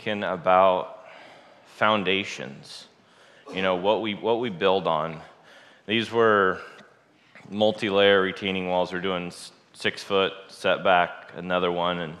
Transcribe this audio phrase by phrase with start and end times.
[0.00, 1.04] thinking about
[1.76, 2.86] foundations.
[3.54, 5.20] You know, what we, what we build on.
[5.86, 6.58] These were
[7.50, 8.94] multi layer retaining walls.
[8.94, 9.30] We're doing
[9.74, 12.14] six foot setback, another one, and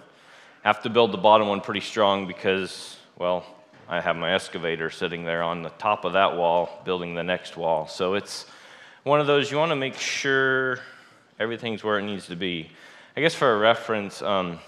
[0.62, 3.46] have to build the bottom one pretty strong because, well,
[3.88, 7.56] I have my excavator sitting there on the top of that wall, building the next
[7.56, 7.86] wall.
[7.86, 8.44] So it's
[9.04, 10.80] one of those you want to make sure
[11.38, 12.70] everything's where it needs to be.
[13.16, 14.58] I guess for a reference, um,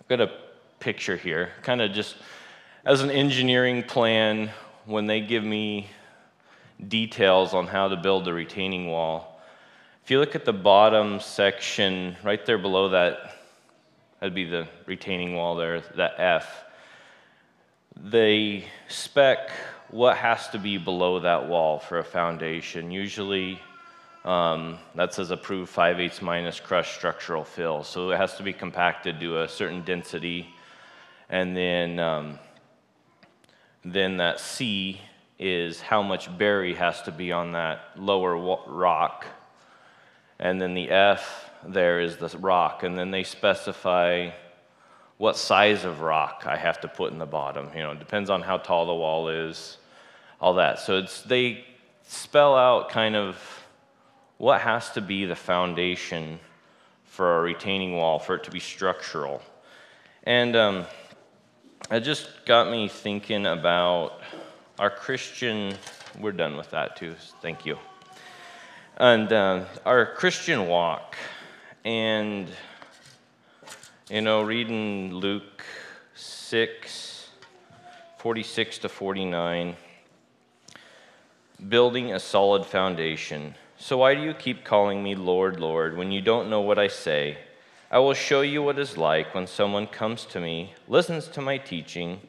[0.00, 0.45] I've got a
[0.78, 2.16] picture here, kind of just
[2.84, 4.50] as an engineering plan,
[4.84, 5.88] when they give me
[6.88, 9.40] details on how to build the retaining wall.
[10.04, 13.36] If you look at the bottom section, right there below that,
[14.20, 16.64] that'd be the retaining wall there, that F
[17.96, 19.50] they spec
[19.90, 22.90] what has to be below that wall for a foundation.
[22.90, 23.58] Usually,
[24.24, 27.84] um, that says approved 5 8 minus crushed structural fill.
[27.84, 30.54] So it has to be compacted to a certain density.
[31.28, 32.38] And then, um,
[33.84, 35.00] then that C
[35.38, 39.26] is how much bury has to be on that lower rock.
[40.38, 42.82] And then the F there is the rock.
[42.82, 44.30] And then they specify
[45.18, 47.70] what size of rock I have to put in the bottom.
[47.74, 49.78] You know, it depends on how tall the wall is,
[50.40, 50.78] all that.
[50.78, 51.64] So it's, they
[52.02, 53.36] spell out kind of
[54.38, 56.38] what has to be the foundation
[57.04, 59.40] for a retaining wall for it to be structural.
[60.24, 60.84] And um,
[61.90, 64.20] it just got me thinking about
[64.78, 65.74] our Christian,
[66.20, 67.78] we're done with that too, thank you.
[68.96, 71.16] And uh, our Christian walk.
[71.84, 72.50] And
[74.10, 75.64] you know, reading Luke
[76.14, 77.28] 6,
[78.18, 79.76] 46 to 49,
[81.68, 83.54] building a solid foundation.
[83.78, 86.88] So why do you keep calling me Lord, Lord, when you don't know what I
[86.88, 87.38] say?
[87.88, 91.56] I will show you what it's like when someone comes to me, listens to my
[91.56, 92.20] teaching,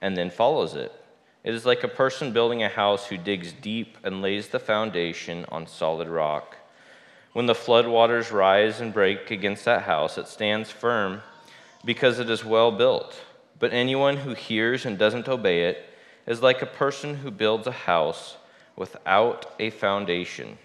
[0.00, 0.92] and then follows it.
[1.44, 5.44] It is like a person building a house who digs deep and lays the foundation
[5.50, 6.56] on solid rock.
[7.32, 11.22] When the floodwaters rise and break against that house, it stands firm
[11.84, 13.14] because it is well built.
[13.60, 15.84] But anyone who hears and doesn't obey it
[16.26, 18.36] is like a person who builds a house
[18.74, 20.58] without a foundation.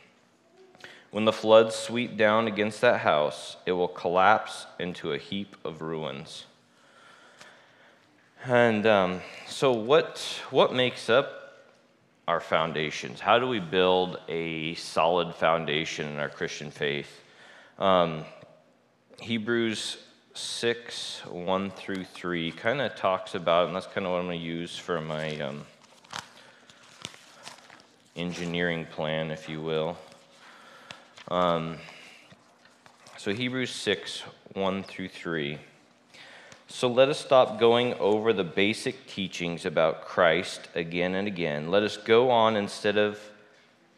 [1.11, 5.81] When the floods sweep down against that house, it will collapse into a heap of
[5.81, 6.45] ruins.
[8.45, 10.19] And um, so, what,
[10.51, 11.65] what makes up
[12.27, 13.19] our foundations?
[13.19, 17.21] How do we build a solid foundation in our Christian faith?
[17.79, 18.23] Um,
[19.19, 19.97] Hebrews
[20.35, 24.39] 6, 1 through 3, kind of talks about, and that's kind of what I'm going
[24.39, 25.65] to use for my um,
[28.15, 29.97] engineering plan, if you will.
[31.29, 31.77] Um,
[33.17, 34.23] so, Hebrews 6,
[34.53, 35.59] 1 through 3.
[36.71, 41.71] So let us stop going over the basic teachings about Christ again and again.
[41.71, 43.19] Let us go on instead of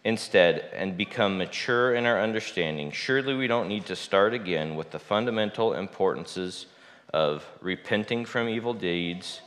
[0.05, 2.89] instead and become mature in our understanding.
[2.89, 6.65] Surely we don't need to start again with the fundamental importances
[7.13, 9.41] of repenting from evil deeds,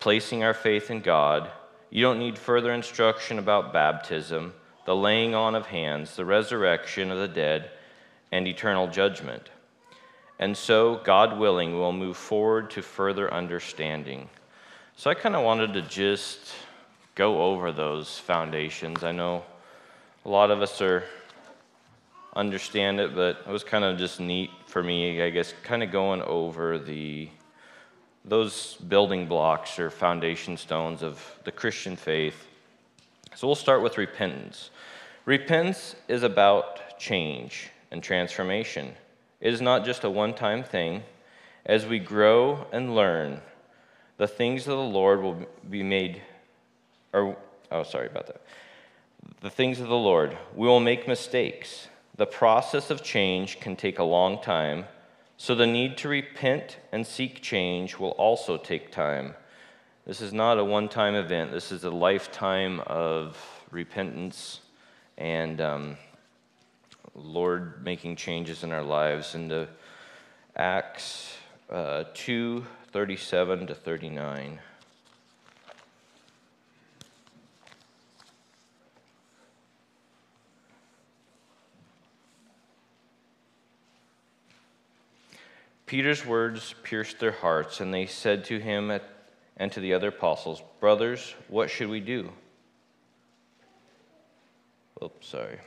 [0.00, 1.50] placing our faith in God.
[1.90, 4.54] You don't need further instruction about baptism,
[4.88, 7.70] the laying on of hands, the resurrection of the dead,
[8.32, 9.50] and eternal judgment.
[10.38, 14.30] And so, God willing, we'll move forward to further understanding.
[14.96, 16.54] So, I kind of wanted to just
[17.14, 19.04] go over those foundations.
[19.04, 19.44] I know
[20.24, 21.04] a lot of us are
[22.34, 25.92] understand it, but it was kind of just neat for me, I guess, kind of
[25.92, 27.28] going over the
[28.24, 32.46] those building blocks or foundation stones of the Christian faith.
[33.36, 34.70] So we'll start with repentance.
[35.28, 38.94] Repentance is about change and transformation.
[39.42, 41.02] It is not just a one time thing.
[41.66, 43.42] As we grow and learn,
[44.16, 46.22] the things of the Lord will be made,
[47.12, 47.36] or,
[47.70, 48.40] oh, sorry about that.
[49.42, 50.34] The things of the Lord.
[50.54, 51.88] We will make mistakes.
[52.16, 54.86] The process of change can take a long time,
[55.36, 59.34] so the need to repent and seek change will also take time.
[60.06, 63.36] This is not a one time event, this is a lifetime of
[63.70, 64.60] repentance
[65.18, 65.60] and.
[65.60, 65.96] Um,
[67.24, 69.34] Lord making changes in our lives.
[69.34, 69.68] In the
[70.56, 71.36] Acts
[71.70, 74.60] uh, 2 37 to 39.
[85.86, 88.90] Peter's words pierced their hearts, and they said to him
[89.56, 92.30] and to the other apostles, Brothers, what should we do?
[95.02, 95.58] Oops, sorry.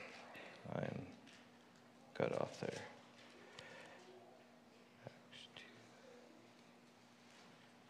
[0.75, 1.01] I'm
[2.13, 2.81] cut off there.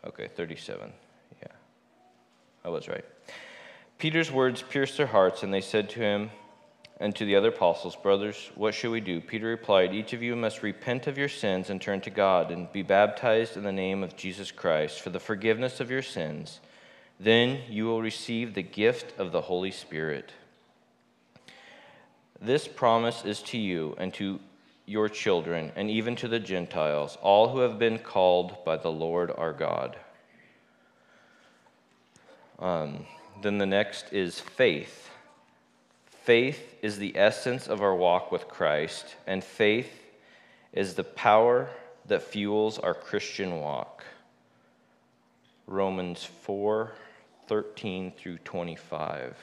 [0.03, 0.91] Okay, 37.
[1.41, 1.47] Yeah.
[2.65, 3.05] I was right.
[3.99, 6.31] Peter's words pierced their hearts, and they said to him
[6.99, 9.21] and to the other apostles, Brothers, what should we do?
[9.21, 12.71] Peter replied, Each of you must repent of your sins and turn to God, and
[12.71, 16.59] be baptized in the name of Jesus Christ for the forgiveness of your sins.
[17.19, 20.31] Then you will receive the gift of the Holy Spirit.
[22.41, 24.39] This promise is to you and to
[24.87, 29.31] your children, and even to the Gentiles, all who have been called by the Lord
[29.37, 29.95] our God.
[32.57, 33.05] Um,
[33.41, 35.09] then the next is faith.
[36.07, 40.01] Faith is the essence of our walk with Christ, and faith
[40.73, 41.69] is the power
[42.07, 44.03] that fuels our Christian walk.
[45.67, 46.91] Romans 4
[47.47, 49.35] 13 through 25.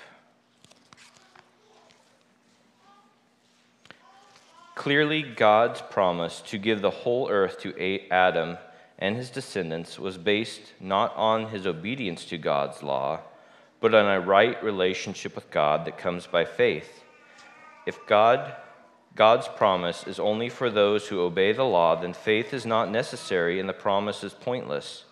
[4.78, 7.74] Clearly, God's promise to give the whole earth to
[8.12, 8.58] Adam
[8.96, 13.18] and his descendants was based not on his obedience to God's law,
[13.80, 17.02] but on a right relationship with God that comes by faith.
[17.86, 18.54] If God
[19.16, 23.58] God's promise is only for those who obey the law, then faith is not necessary
[23.58, 25.06] and the promise is pointless.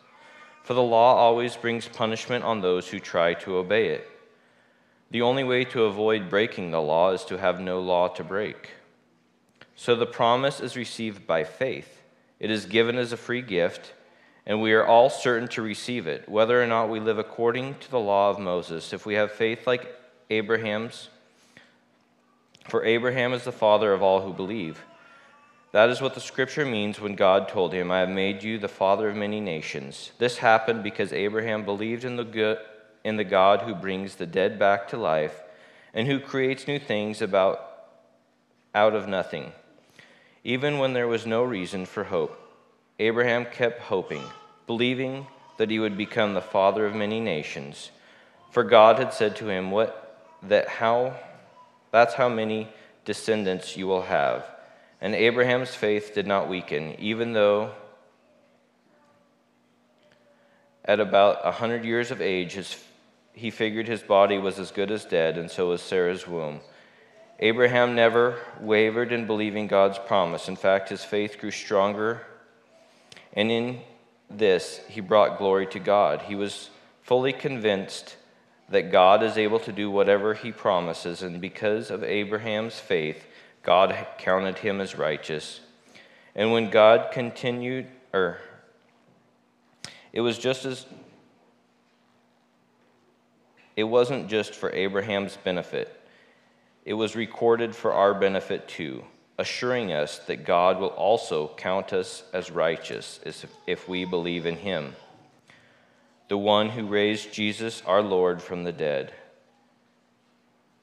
[0.62, 4.08] For the law always brings punishment on those who try to obey it.
[5.10, 8.70] The only way to avoid breaking the law is to have no law to break.
[9.76, 12.02] So the promise is received by faith.
[12.40, 13.92] It is given as a free gift,
[14.46, 17.90] and we are all certain to receive it, whether or not we live according to
[17.90, 18.94] the law of Moses.
[18.94, 19.94] If we have faith like
[20.30, 21.10] Abraham's,
[22.68, 24.82] for Abraham is the father of all who believe.
[25.72, 28.68] That is what the scripture means when God told him, I have made you the
[28.68, 30.10] father of many nations.
[30.18, 32.58] This happened because Abraham believed in the, good,
[33.04, 35.42] in the God who brings the dead back to life
[35.92, 37.60] and who creates new things about,
[38.74, 39.52] out of nothing
[40.46, 42.40] even when there was no reason for hope.
[43.00, 44.22] Abraham kept hoping,
[44.68, 45.26] believing
[45.56, 47.90] that he would become the father of many nations.
[48.52, 51.16] For God had said to him, What that how
[51.90, 52.68] that's how many
[53.04, 54.48] descendants you will have.
[55.00, 57.72] And Abraham's faith did not weaken, even though
[60.84, 62.76] at about a hundred years of age his,
[63.32, 66.60] he figured his body was as good as dead, and so was Sarah's womb.
[67.38, 70.48] Abraham never wavered in believing God's promise.
[70.48, 72.22] In fact, his faith grew stronger,
[73.34, 73.80] and in
[74.30, 76.22] this, he brought glory to God.
[76.22, 76.70] He was
[77.02, 78.16] fully convinced
[78.70, 83.26] that God is able to do whatever he promises, and because of Abraham's faith,
[83.62, 85.60] God counted him as righteous.
[86.34, 88.38] And when God continued, or
[90.12, 90.86] it was just as
[93.76, 96.05] it wasn't just for Abraham's benefit
[96.86, 99.04] it was recorded for our benefit too,
[99.38, 103.18] assuring us that God will also count us as righteous
[103.66, 104.94] if we believe in him,
[106.28, 109.12] the one who raised Jesus our Lord from the dead.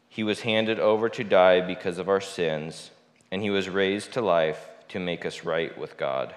[0.09, 2.91] He was handed over to die because of our sins,
[3.31, 6.35] and he was raised to life to make us right with God.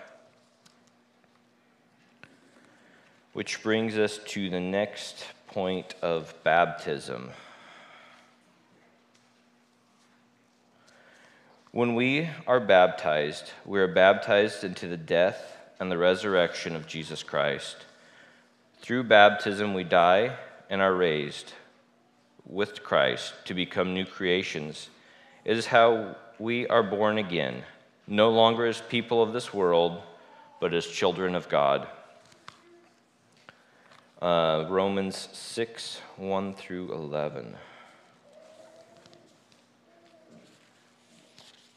[3.32, 7.32] Which brings us to the next point of baptism.
[11.76, 17.22] When we are baptized, we are baptized into the death and the resurrection of Jesus
[17.22, 17.76] Christ.
[18.80, 20.38] Through baptism, we die
[20.70, 21.52] and are raised
[22.46, 24.88] with Christ to become new creations.
[25.44, 27.62] It is how we are born again,
[28.06, 30.00] no longer as people of this world,
[30.62, 31.86] but as children of God.
[34.22, 37.54] Uh, Romans 6 1 through 11.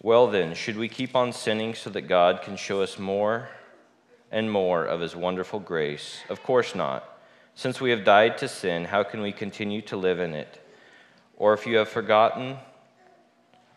[0.01, 3.49] Well, then, should we keep on sinning so that God can show us more
[4.31, 6.19] and more of his wonderful grace?
[6.29, 7.19] Of course not.
[7.53, 10.65] Since we have died to sin, how can we continue to live in it?
[11.35, 12.57] Or if you have forgotten,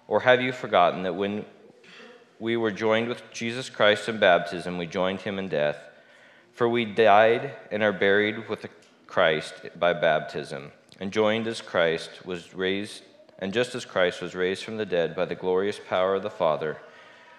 [0.06, 1.44] or have you forgotten that when
[2.38, 5.78] we were joined with Jesus Christ in baptism, we joined him in death?
[6.52, 8.66] For we died and are buried with
[9.08, 13.02] Christ by baptism, and joined as Christ was raised
[13.42, 16.30] and just as Christ was raised from the dead by the glorious power of the
[16.30, 16.76] Father,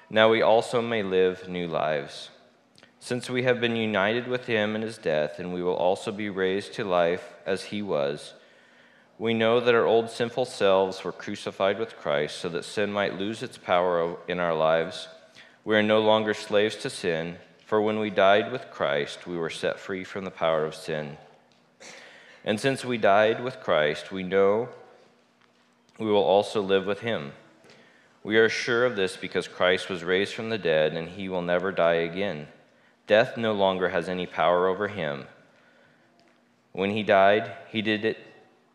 [0.10, 2.30] now we also may live new lives.
[3.00, 6.30] Since we have been united with him in his death, and we will also be
[6.30, 8.34] raised to life as he was,
[9.18, 13.18] we know that our old sinful selves were crucified with Christ so that sin might
[13.18, 15.08] lose its power in our lives.
[15.64, 19.50] We are no longer slaves to sin, for when we died with Christ, we were
[19.50, 21.16] set free from the power of sin.
[22.44, 24.68] And since we died with Christ, we know
[26.04, 27.32] we will also live with him.
[28.24, 31.42] We are sure of this because Christ was raised from the dead and he will
[31.42, 32.48] never die again.
[33.08, 35.26] Death no longer has any power over him.
[36.74, 38.18] When he died, he did it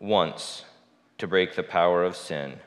[0.00, 0.64] once
[1.18, 2.61] to break the power of sin.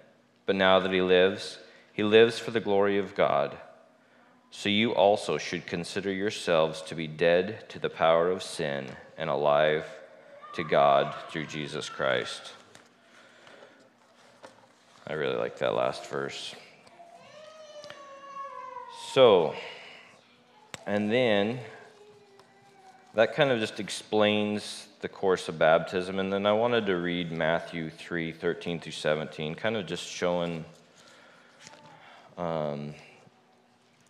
[0.46, 1.60] But now that he lives,
[1.94, 3.58] he lives for the glory of God.
[4.50, 8.88] So you also should consider yourselves to be dead to the power of sin
[9.18, 9.86] and alive
[10.54, 12.54] to God through Jesus Christ.
[15.12, 16.56] I really like that last verse.
[19.12, 19.54] So,
[20.88, 21.60] and then
[23.14, 26.18] that kind of just explains the course of baptism.
[26.18, 30.64] And then I wanted to read Matthew 3 13 through 17, kind of just showing,
[32.38, 32.94] um,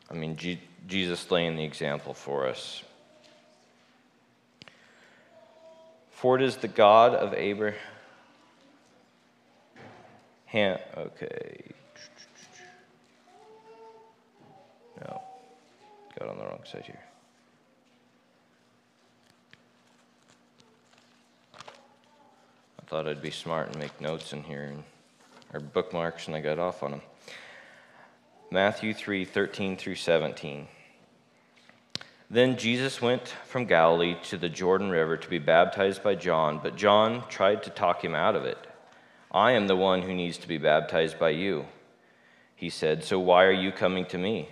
[0.07, 2.83] I mean, G- Jesus laying the example for us.
[6.11, 7.79] For it is the God of Abraham.
[10.53, 11.63] Okay.
[14.99, 15.21] No,
[16.19, 16.99] got on the wrong side here.
[21.55, 24.83] I thought I'd be smart and make notes in here and,
[25.53, 27.01] or bookmarks, and I got off on them.
[28.51, 30.67] Matthew 3 13 through 17.
[32.29, 36.75] Then Jesus went from Galilee to the Jordan River to be baptized by John, but
[36.75, 38.67] John tried to talk him out of it.
[39.31, 41.65] I am the one who needs to be baptized by you.
[42.55, 44.49] He said, So why are you coming to me?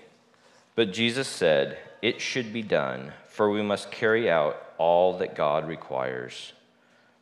[0.75, 5.67] But Jesus said, It should be done, for we must carry out all that God
[5.67, 6.53] requires.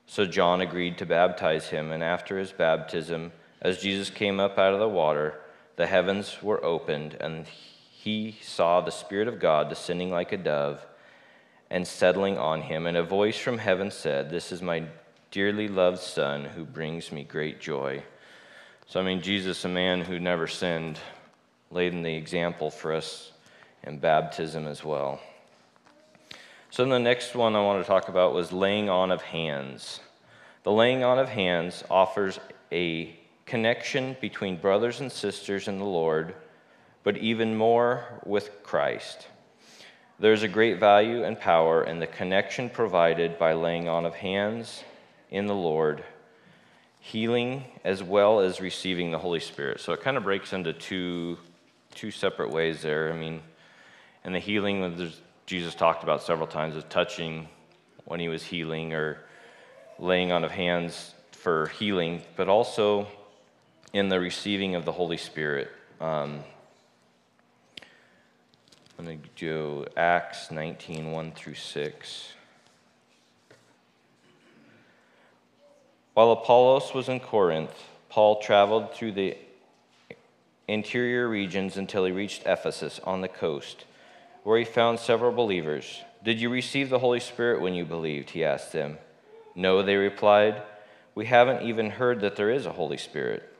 [0.05, 4.73] So John agreed to baptize him, and after his baptism, as Jesus came up out
[4.73, 5.39] of the water,
[5.75, 7.45] the heavens were opened, and
[7.91, 10.85] he saw the Spirit of God descending like a dove
[11.69, 12.85] and settling on him.
[12.85, 14.83] And a voice from heaven said, This is my
[15.31, 18.03] dearly loved Son who brings me great joy.
[18.87, 20.99] So, I mean, Jesus, a man who never sinned,
[21.71, 23.31] laid in the example for us
[23.83, 25.19] in baptism as well.
[26.69, 29.99] So, the next one I want to talk about was laying on of hands.
[30.63, 32.39] The laying on of hands offers
[32.71, 36.35] a connection between brothers and sisters in the Lord,
[37.03, 39.27] but even more with Christ.
[40.19, 44.83] There's a great value and power in the connection provided by laying on of hands
[45.29, 46.03] in the Lord,
[46.99, 49.79] healing as well as receiving the Holy Spirit.
[49.79, 51.37] So it kind of breaks into two,
[51.93, 53.11] two separate ways there.
[53.11, 53.41] I mean,
[54.23, 55.13] and the healing, that
[55.45, 57.47] Jesus talked about several times, of touching
[58.05, 59.19] when he was healing or
[59.99, 63.07] laying on of hands for healing, but also
[63.93, 65.71] in the receiving of the Holy Spirit.
[66.01, 66.43] Um,
[68.99, 72.33] I'm going to do Acts 19 1 through 6.
[76.17, 79.37] While Apollos was in Corinth, Paul traveled through the
[80.67, 83.85] interior regions until he reached Ephesus on the coast,
[84.41, 86.01] where he found several believers.
[86.23, 88.31] Did you receive the Holy Spirit when you believed?
[88.31, 88.97] He asked them.
[89.53, 90.63] No, they replied.
[91.13, 93.55] We haven't even heard that there is a Holy Spirit.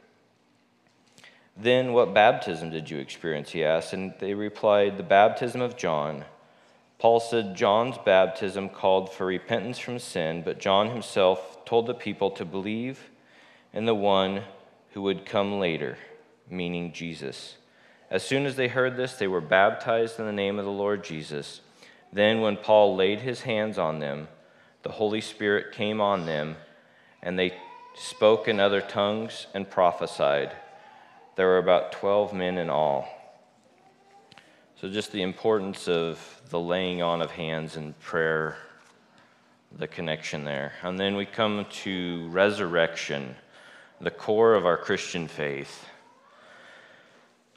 [1.56, 3.52] Then what baptism did you experience?
[3.52, 3.94] He asked.
[3.94, 6.26] And they replied, The baptism of John.
[7.00, 12.32] Paul said John's baptism called for repentance from sin, but John himself told the people
[12.32, 13.10] to believe
[13.72, 14.42] in the one
[14.94, 15.98] who would come later,
[16.50, 17.58] meaning Jesus.
[18.10, 21.04] As soon as they heard this, they were baptized in the name of the Lord
[21.04, 21.62] Jesus.
[22.12, 24.28] Then, when Paul laid his hands on them,
[24.82, 26.56] the Holy Spirit came on them,
[27.22, 27.54] and they
[27.96, 30.56] spoke in other tongues and prophesied.
[31.36, 33.08] There were about 12 men in all.
[34.80, 36.20] So, just the importance of
[36.50, 38.58] the laying on of hands and prayer,
[39.76, 40.74] the connection there.
[40.84, 43.36] And then we come to resurrection,
[44.00, 45.88] the core of our Christian faith.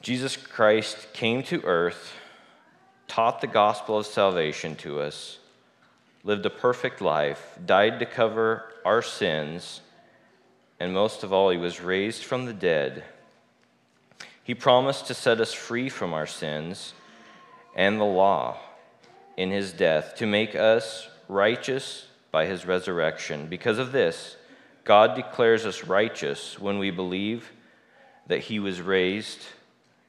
[0.00, 2.14] Jesus Christ came to earth,
[3.06, 5.40] taught the gospel of salvation to us,
[6.24, 9.82] lived a perfect life, died to cover our sins,
[10.80, 13.04] and most of all, he was raised from the dead.
[14.42, 16.94] He promised to set us free from our sins
[17.74, 18.58] and the law
[19.36, 23.46] in his death to make us righteous by his resurrection.
[23.46, 24.36] Because of this,
[24.84, 27.52] God declares us righteous when we believe
[28.26, 29.40] that he was raised,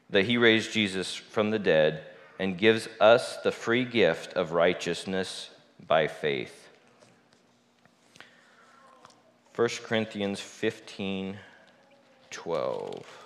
[0.10, 2.04] that he raised Jesus from the dead,
[2.40, 5.52] and gives us the free gift of righteousness
[5.88, 6.70] by faith.
[9.56, 11.38] 1 Corinthians 15
[12.30, 13.21] 12.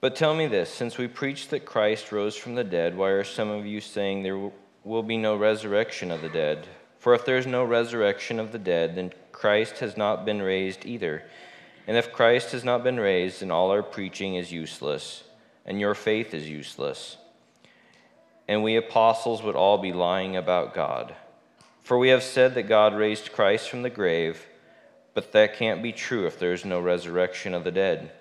[0.00, 3.24] But tell me this since we preach that Christ rose from the dead, why are
[3.24, 4.50] some of you saying there
[4.86, 6.66] will be no resurrection of the dead.
[6.98, 10.86] For if there is no resurrection of the dead, then Christ has not been raised
[10.86, 11.24] either.
[11.86, 15.24] And if Christ has not been raised, then all our preaching is useless,
[15.64, 17.16] and your faith is useless.
[18.48, 21.14] And we apostles would all be lying about God.
[21.82, 24.46] For we have said that God raised Christ from the grave,
[25.14, 28.12] but that can't be true if there is no resurrection of the dead.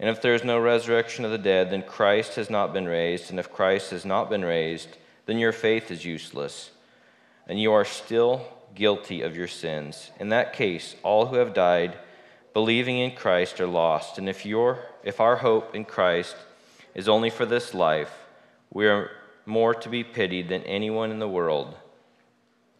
[0.00, 3.30] And if there is no resurrection of the dead, then Christ has not been raised.
[3.30, 6.70] And if Christ has not been raised, then your faith is useless,
[7.46, 10.10] and you are still guilty of your sins.
[10.18, 11.98] In that case, all who have died
[12.54, 14.16] believing in Christ are lost.
[14.16, 16.34] And if, your, if our hope in Christ
[16.94, 18.12] is only for this life,
[18.72, 19.10] we are
[19.44, 21.76] more to be pitied than anyone in the world.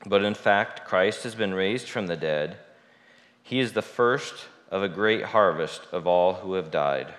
[0.07, 2.57] But in fact, Christ has been raised from the dead.
[3.43, 7.12] He is the first of a great harvest of all who have died.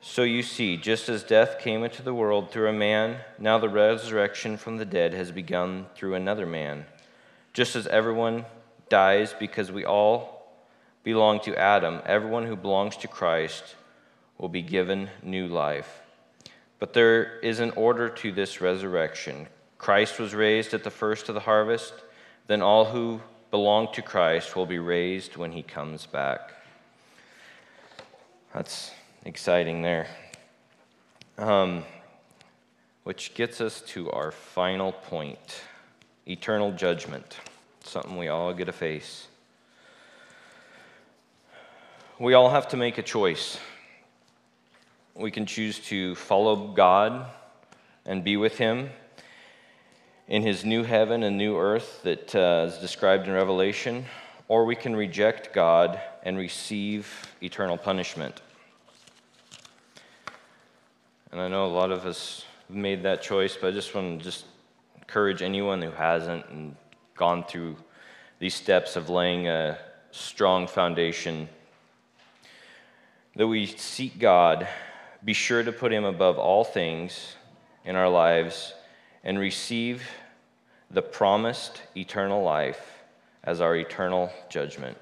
[0.00, 3.68] So you see, just as death came into the world through a man, now the
[3.68, 6.86] resurrection from the dead has begun through another man.
[7.52, 8.44] Just as everyone
[8.88, 10.46] dies because we all
[11.02, 13.74] belong to Adam, everyone who belongs to Christ
[14.38, 16.02] will be given new life.
[16.78, 19.48] But there is an order to this resurrection.
[19.78, 21.94] Christ was raised at the first of the harvest,
[22.46, 26.52] then all who belong to Christ will be raised when he comes back.
[28.52, 28.90] That's
[29.24, 30.08] exciting there.
[31.38, 31.84] Um,
[33.04, 35.62] which gets us to our final point
[36.26, 37.36] eternal judgment,
[37.84, 39.28] something we all get to face.
[42.18, 43.58] We all have to make a choice.
[45.14, 47.26] We can choose to follow God
[48.04, 48.90] and be with Him
[50.28, 54.04] in His new heaven and new earth that uh, is described in Revelation,
[54.48, 58.40] or we can reject God and receive eternal punishment.
[61.30, 64.24] And I know a lot of us made that choice, but I just want to
[64.24, 64.46] just
[64.96, 66.74] encourage anyone who hasn't and
[67.16, 67.76] gone through
[68.38, 69.78] these steps of laying a
[70.10, 71.48] strong foundation
[73.36, 74.66] that we seek God,
[75.24, 77.36] be sure to put Him above all things
[77.84, 78.72] in our lives,
[79.26, 80.04] and receive
[80.88, 83.02] the promised eternal life
[83.42, 84.96] as our eternal judgment.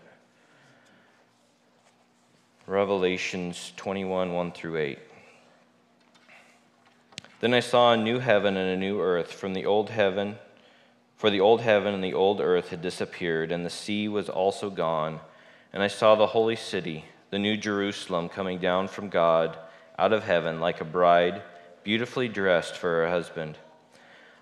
[2.66, 4.98] Revelations 21 1 through 8.
[7.40, 10.37] Then I saw a new heaven and a new earth from the old heaven,
[11.16, 14.70] for the old heaven and the old earth had disappeared, and the sea was also
[14.70, 15.20] gone.
[15.70, 19.58] And I saw the holy city, the new Jerusalem, coming down from God
[19.98, 21.42] out of heaven like a bride,
[21.82, 23.58] beautifully dressed for her husband.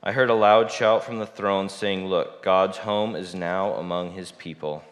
[0.03, 4.12] I heard a loud shout from the throne saying, Look, God's home is now among
[4.12, 4.83] his people.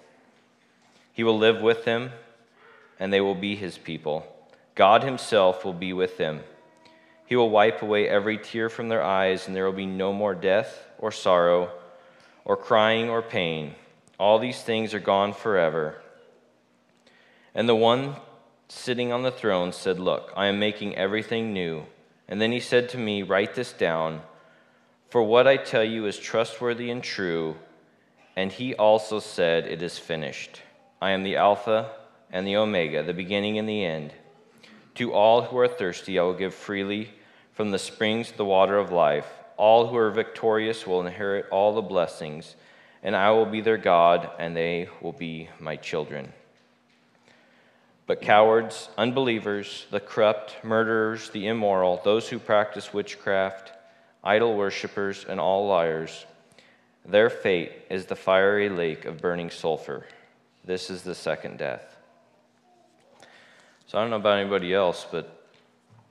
[1.12, 2.12] He will live with them,
[2.98, 4.26] and they will be his people.
[4.74, 6.40] God himself will be with them
[7.30, 10.34] he will wipe away every tear from their eyes, and there will be no more
[10.34, 11.70] death or sorrow
[12.44, 13.76] or crying or pain.
[14.18, 16.02] All these things are gone forever.
[17.54, 18.16] And the one
[18.68, 21.84] sitting on the throne said, Look, I am making everything new.
[22.26, 24.22] And then he said to me, Write this down,
[25.10, 27.56] for what I tell you is trustworthy and true.
[28.36, 30.62] And he also said, It is finished.
[31.02, 31.90] I am the Alpha
[32.30, 34.12] and the Omega, the beginning and the end.
[34.94, 37.10] To all who are thirsty, I will give freely
[37.52, 39.26] from the springs the water of life.
[39.56, 42.54] All who are victorious will inherit all the blessings,
[43.02, 46.32] and I will be their God, and they will be my children.
[48.06, 53.72] But cowards, unbelievers, the corrupt, murderers, the immoral, those who practice witchcraft,
[54.22, 56.26] idol worshippers, and all liars,
[57.04, 60.04] their fate is the fiery lake of burning sulfur.
[60.64, 61.96] This is the second death.
[63.86, 65.48] So I don't know about anybody else, but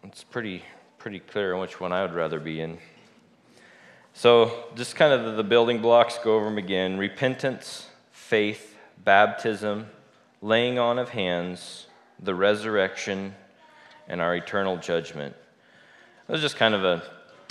[0.03, 0.63] it's pretty
[0.99, 2.77] pretty clear which one I would rather be in.
[4.13, 9.87] So, just kind of the building blocks, go over them again repentance, faith, baptism,
[10.41, 11.87] laying on of hands,
[12.21, 13.33] the resurrection,
[14.09, 15.35] and our eternal judgment.
[16.27, 17.01] It was just kind of a,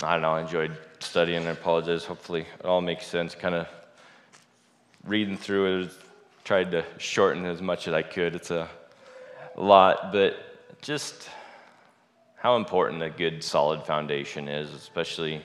[0.01, 1.45] I don't know, I enjoyed studying.
[1.45, 2.05] I apologize.
[2.05, 3.35] Hopefully, it all makes sense.
[3.35, 3.67] Kind of
[5.03, 5.91] reading through it,
[6.45, 8.33] tried to shorten as much as I could.
[8.33, 8.69] It's a
[9.57, 11.29] lot, but just
[12.37, 15.41] how important a good, solid foundation is, especially,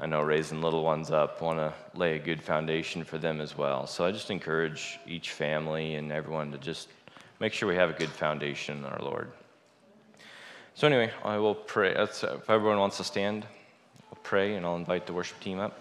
[0.00, 3.58] I know, raising little ones up, want to lay a good foundation for them as
[3.58, 3.86] well.
[3.86, 6.88] So I just encourage each family and everyone to just
[7.38, 9.30] make sure we have a good foundation in our Lord.
[10.74, 11.92] So, anyway, I will pray.
[11.92, 13.46] That's, if everyone wants to stand,
[14.10, 15.78] I'll pray and I'll invite the worship team up.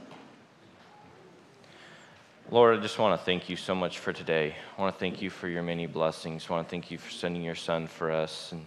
[2.52, 4.56] Lord, I just want to thank you so much for today.
[4.78, 6.46] I want to thank you for your many blessings.
[6.50, 8.52] I want to thank you for sending your son for us.
[8.52, 8.66] And I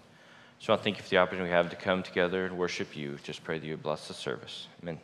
[0.58, 2.96] just want to thank you for the opportunity we have to come together and worship
[2.96, 3.18] you.
[3.22, 4.66] Just pray that you bless the service.
[4.82, 4.98] Amen.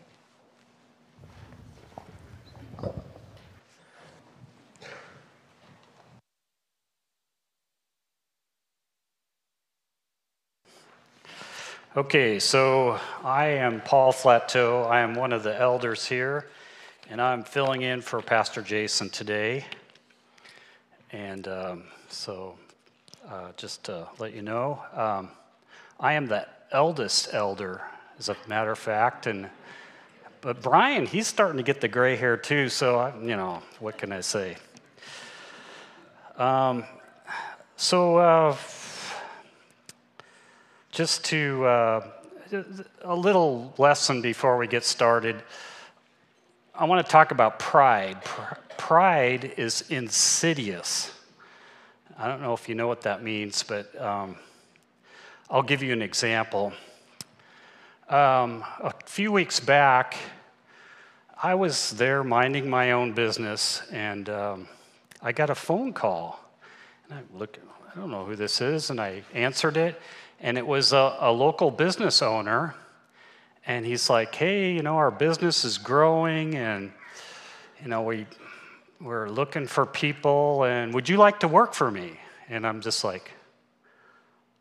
[11.95, 14.85] Okay, so I am Paul Flatteau.
[14.85, 16.49] I am one of the elders here,
[17.11, 19.67] and I'm filling in for Pastor Jason today.
[21.11, 22.57] And um, so,
[23.29, 25.33] uh, just to let you know, um,
[26.01, 27.83] I am the eldest elder,
[28.19, 29.27] as a matter of fact.
[29.27, 29.51] And
[30.41, 32.71] but Brian, he's starting to get the gray hair too.
[32.71, 34.57] So I, you know, what can I say?
[36.39, 36.85] Um,
[37.77, 38.17] so.
[38.17, 38.57] Uh,
[40.93, 42.07] just to uh,
[43.01, 45.43] a little lesson before we get started.
[46.75, 48.19] I want to talk about pride.
[48.77, 51.11] Pride is insidious.
[52.19, 54.37] I don't know if you know what that means, but um,
[55.49, 56.75] I'll give you an example.
[58.11, 60.19] Um, a few weeks back,
[61.43, 64.69] I was there minding my own business, and um,
[65.23, 66.39] I got a phone call.
[67.09, 67.57] And I look,
[67.91, 69.99] I don't know who this is, and I answered it,
[70.43, 72.75] and it was a, a local business owner.
[73.65, 76.93] And he's like, hey, you know, our business is growing and,
[77.81, 78.27] you know, we,
[79.01, 82.19] we're looking for people and would you like to work for me?
[82.49, 83.31] And I'm just like,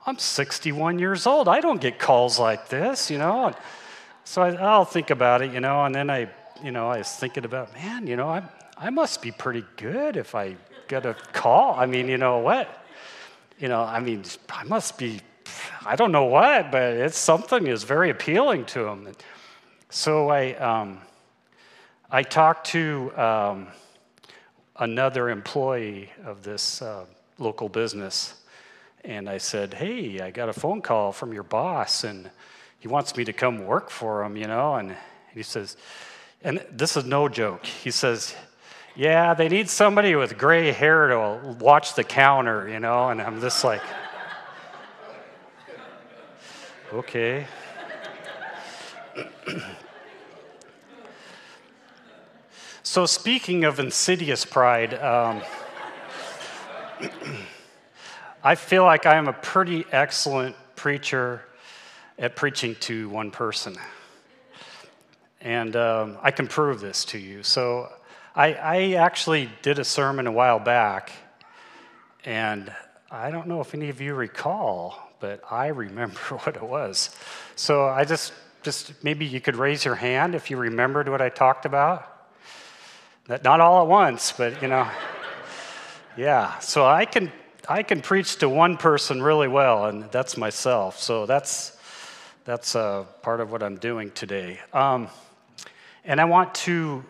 [0.05, 1.47] I'm 61 years old.
[1.47, 3.47] I don't get calls like this, you know.
[3.47, 3.55] And
[4.23, 6.29] so I, will think about it, you know, and then I,
[6.63, 8.43] you know, I was thinking about, man, you know, I,
[8.77, 10.55] I must be pretty good if I
[10.87, 11.73] get a call.
[11.75, 12.85] I mean, you know what?
[13.57, 15.21] You know, I mean, I must be
[15.83, 19.07] I don't know what, but it's something is very appealing to him.
[19.89, 20.99] So I, um,
[22.11, 23.67] I talked to um,
[24.75, 27.05] another employee of this uh,
[27.39, 28.35] local business,
[29.03, 32.29] and I said, "Hey, I got a phone call from your boss, and
[32.77, 34.95] he wants me to come work for him, you know." And
[35.33, 35.77] he says,
[36.43, 37.65] and this is no joke.
[37.65, 38.35] He says,
[38.95, 43.41] "Yeah, they need somebody with gray hair to watch the counter, you know." And I'm
[43.41, 43.81] just like.
[46.93, 47.47] Okay.
[52.84, 55.41] so, speaking of insidious pride, um,
[58.43, 61.43] I feel like I am a pretty excellent preacher
[62.19, 63.77] at preaching to one person.
[65.39, 67.41] And um, I can prove this to you.
[67.43, 67.89] So,
[68.36, 71.13] I, I actually did a sermon a while back,
[72.25, 72.69] and
[73.10, 77.15] I don't know if any of you recall, but I remember what it was.
[77.55, 81.29] So I just, just maybe you could raise your hand if you remembered what I
[81.29, 82.07] talked about.
[83.27, 84.89] That not all at once, but you know,
[86.17, 86.57] yeah.
[86.60, 87.31] So I can,
[87.69, 90.99] I can preach to one person really well, and that's myself.
[90.99, 91.77] So that's,
[92.43, 94.60] that's uh, part of what I'm doing today.
[94.73, 95.07] Um,
[96.03, 97.05] and I want to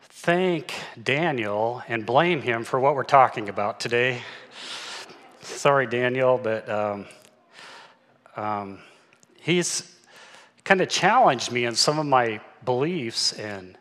[0.00, 4.22] thank Daniel and blame him for what we're talking about today.
[5.46, 7.06] Sorry, Daniel, but um,
[8.36, 8.78] um,
[9.40, 9.96] he's
[10.64, 13.78] kind of challenged me in some of my beliefs, and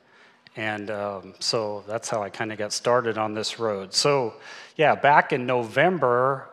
[0.55, 3.93] and um, so that's how I kind of got started on this road.
[3.93, 4.35] So,
[4.77, 6.47] yeah, back in November,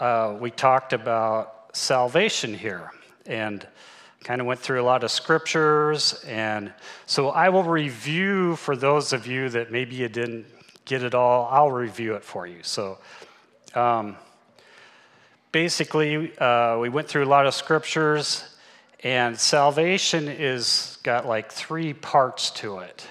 [0.00, 2.90] uh, we talked about salvation here,
[3.24, 3.66] and
[4.24, 6.74] kind of went through a lot of scriptures, and
[7.06, 10.46] so I will review for those of you that maybe you didn't
[10.84, 11.48] get it all.
[11.50, 12.58] I'll review it for you.
[12.62, 12.98] So.
[13.74, 14.18] Um,
[15.52, 18.44] basically, uh, we went through a lot of scriptures,
[19.04, 23.06] and salvation is got like three parts to it.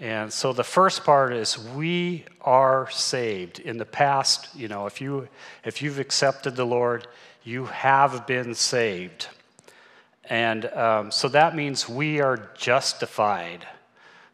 [0.00, 3.60] And so the first part is we are saved.
[3.60, 5.28] In the past, you know, if you
[5.64, 7.06] if you've accepted the Lord,
[7.44, 9.28] you have been saved.
[10.24, 13.66] And um, so that means we are justified.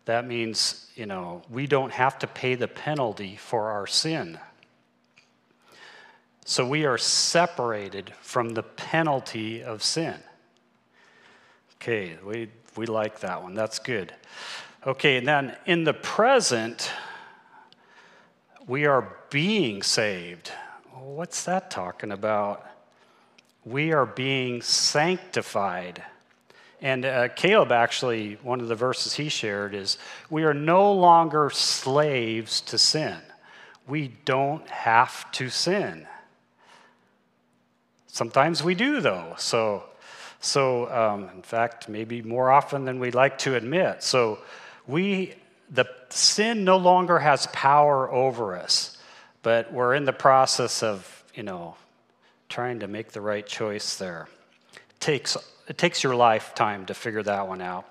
[0.06, 4.38] That means, you know, we don't have to pay the penalty for our sin.
[6.48, 10.14] So we are separated from the penalty of sin.
[11.74, 13.52] Okay, we, we like that one.
[13.52, 14.14] That's good.
[14.86, 16.90] Okay, and then in the present,
[18.66, 20.50] we are being saved.
[20.94, 22.66] What's that talking about?
[23.66, 26.02] We are being sanctified.
[26.80, 29.98] And uh, Caleb actually, one of the verses he shared is
[30.30, 33.18] we are no longer slaves to sin.
[33.86, 36.06] We don't have to sin.
[38.18, 39.36] Sometimes we do, though.
[39.38, 39.84] So,
[40.40, 44.02] so um, in fact, maybe more often than we'd like to admit.
[44.02, 44.40] So,
[44.88, 45.36] we
[45.70, 48.98] the sin no longer has power over us,
[49.44, 51.76] but we're in the process of, you know,
[52.48, 54.26] trying to make the right choice there.
[54.74, 55.36] It takes
[55.68, 57.86] it takes your lifetime to figure that one out.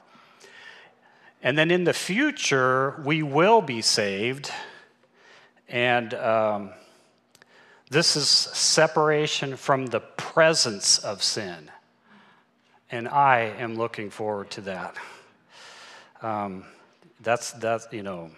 [1.42, 4.52] And then in the future, we will be saved,
[5.70, 6.14] and.
[6.14, 6.72] Um,
[7.90, 11.72] this is separation from the presence of sin.
[12.90, 14.96] and I am looking forward to that.
[16.22, 16.64] Um,
[17.22, 18.32] that's that's you know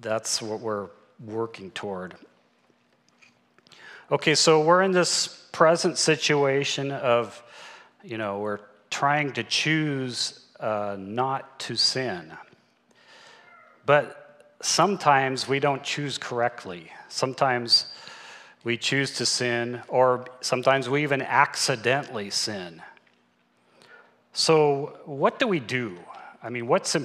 [0.00, 0.88] that's what we're
[1.24, 2.14] working toward.
[4.10, 7.42] Okay, so we're in this present situation of,
[8.02, 8.58] you know, we're
[8.90, 12.32] trying to choose uh, not to sin.
[13.86, 16.90] But sometimes we don't choose correctly.
[17.08, 17.92] Sometimes
[18.62, 22.82] we choose to sin, or sometimes we even accidentally sin.
[24.32, 25.98] So, what do we do?
[26.42, 26.96] I mean, what's,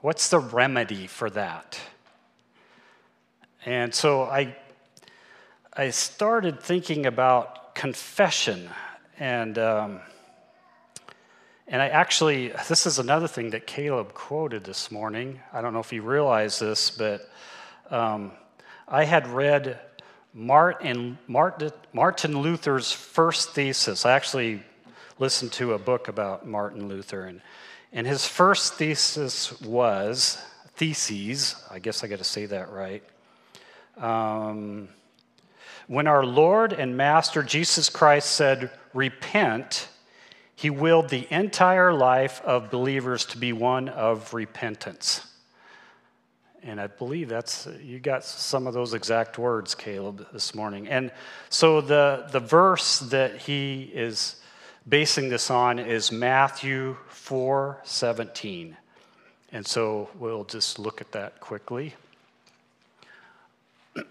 [0.00, 1.80] what's the remedy for that?
[3.64, 4.56] And so I,
[5.72, 8.70] I started thinking about confession.
[9.18, 10.00] And, um,
[11.66, 15.40] and I actually, this is another thing that Caleb quoted this morning.
[15.52, 17.28] I don't know if you realize this, but
[17.90, 18.30] um,
[18.86, 19.80] I had read
[20.38, 24.04] Martin, Martin Luther's first thesis.
[24.04, 24.62] I actually
[25.18, 27.40] listened to a book about Martin Luther, and,
[27.90, 30.36] and his first thesis was,
[30.74, 33.02] theses, I guess I got to say that right.
[33.96, 34.88] Um,
[35.86, 39.88] when our Lord and Master Jesus Christ said, Repent,
[40.54, 45.26] he willed the entire life of believers to be one of repentance.
[46.62, 50.88] And I believe that's, you got some of those exact words, Caleb, this morning.
[50.88, 51.12] And
[51.48, 54.36] so the, the verse that he is
[54.88, 58.76] basing this on is Matthew 4 17.
[59.52, 61.94] And so we'll just look at that quickly.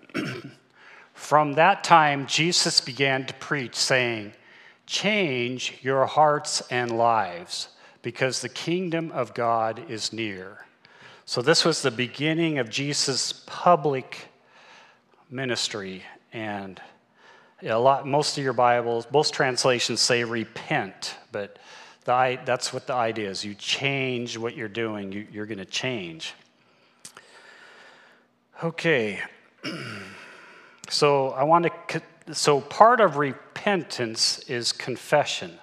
[1.14, 4.34] From that time, Jesus began to preach, saying,
[4.86, 7.70] Change your hearts and lives,
[8.02, 10.65] because the kingdom of God is near.
[11.28, 14.28] So, this was the beginning of Jesus' public
[15.32, 16.04] ministry.
[16.32, 16.80] And
[17.64, 21.58] a lot, most of your Bibles, most translations say repent, but
[22.04, 23.44] the, that's what the idea is.
[23.44, 26.36] You change what you're doing, you, you're going to change.
[28.64, 29.20] Okay.
[30.90, 32.02] so I want to
[32.34, 35.60] so part of repentance is confession.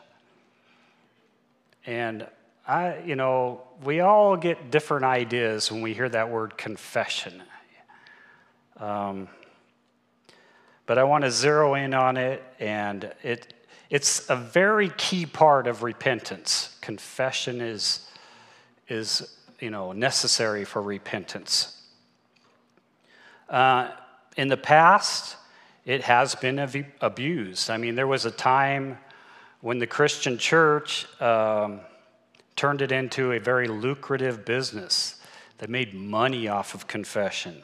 [1.87, 2.27] And
[2.73, 7.43] I, you know, we all get different ideas when we hear that word confession.
[8.79, 9.29] Um,
[10.87, 13.53] but I want to zero in on it, and it,
[13.91, 16.79] it's a very key part of repentance.
[16.81, 18.09] Confession is,
[18.89, 21.79] is you know, necessary for repentance.
[23.51, 23.91] Uh,
[24.39, 25.37] in the past,
[25.85, 26.59] it has been
[27.03, 27.69] abused.
[27.69, 28.97] I mean, there was a time
[29.61, 31.81] when the Christian church um,
[32.57, 35.21] turned it into a very lucrative business
[35.59, 37.63] that made money off of confession.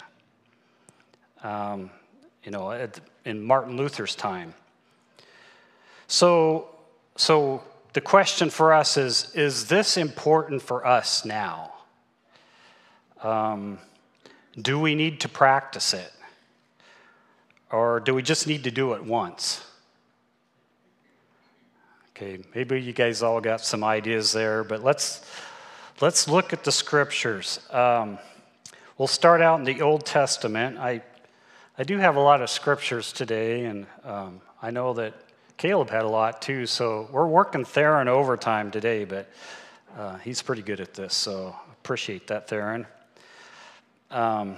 [1.42, 1.90] Um,
[2.44, 2.88] you know,
[3.24, 4.54] in Martin Luther's time.
[6.06, 6.68] So,
[7.16, 11.74] so the question for us is is this important for us now?
[13.22, 13.78] Um,
[14.60, 16.12] do we need to practice it?
[17.70, 19.62] Or do we just need to do it once?
[22.20, 25.24] Okay, maybe you guys all got some ideas there, but let's,
[26.00, 27.60] let's look at the scriptures.
[27.70, 28.18] Um,
[28.96, 30.78] we'll start out in the Old Testament.
[30.78, 31.00] I,
[31.78, 35.14] I do have a lot of scriptures today, and um, I know that
[35.58, 39.30] Caleb had a lot too, so we're working Theron overtime today, but
[39.96, 42.84] uh, he's pretty good at this, so appreciate that, Theron.
[44.10, 44.56] Um,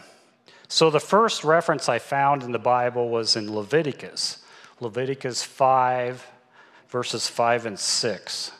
[0.69, 4.39] so the first reference I found in the Bible was in Leviticus,
[4.81, 6.27] Leviticus 5,
[6.91, 8.53] verses 5 and 6.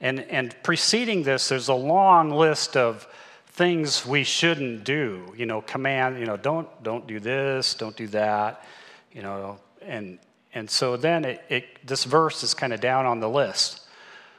[0.00, 3.06] And, and preceding this, there's a long list of
[3.48, 5.32] things we shouldn't do.
[5.36, 8.62] You know, command, you know, don't, don't do this, don't do that,
[9.12, 9.58] you know.
[9.82, 10.18] And,
[10.54, 13.80] and so then it, it, this verse is kind of down on the list.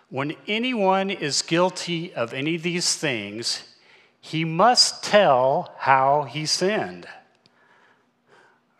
[0.10, 3.63] When anyone is guilty of any of these things,
[4.22, 7.08] he must tell how he sinned.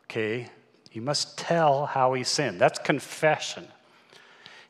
[0.06, 0.50] Okay?
[0.90, 2.62] He must tell how he sinned.
[2.62, 3.68] That's confession.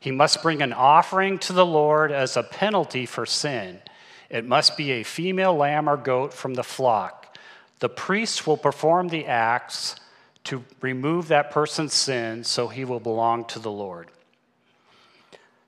[0.00, 3.80] He must bring an offering to the Lord as a penalty for sin.
[4.30, 7.36] It must be a female lamb or goat from the flock.
[7.80, 9.96] The priest will perform the acts
[10.44, 14.10] to remove that person's sin so he will belong to the Lord.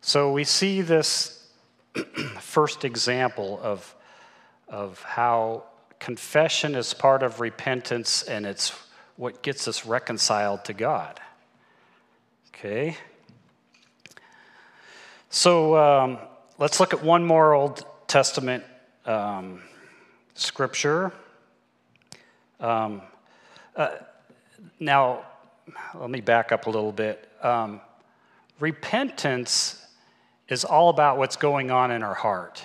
[0.01, 1.49] So we see this
[2.41, 3.95] first example of
[4.71, 5.65] of how
[5.99, 8.73] confession is part of repentance and it's
[9.17, 11.21] what gets us reconciled to God.
[12.49, 12.97] Okay?
[15.33, 16.19] So um,
[16.59, 18.65] let's look at one more Old Testament
[19.07, 19.63] um,
[20.35, 21.13] scripture.
[22.59, 23.03] Um,
[23.77, 23.91] uh,
[24.81, 25.25] now,
[25.95, 27.29] let me back up a little bit.
[27.43, 27.81] Um,
[28.59, 29.87] repentance
[30.49, 32.65] is all about what's going on in our heart.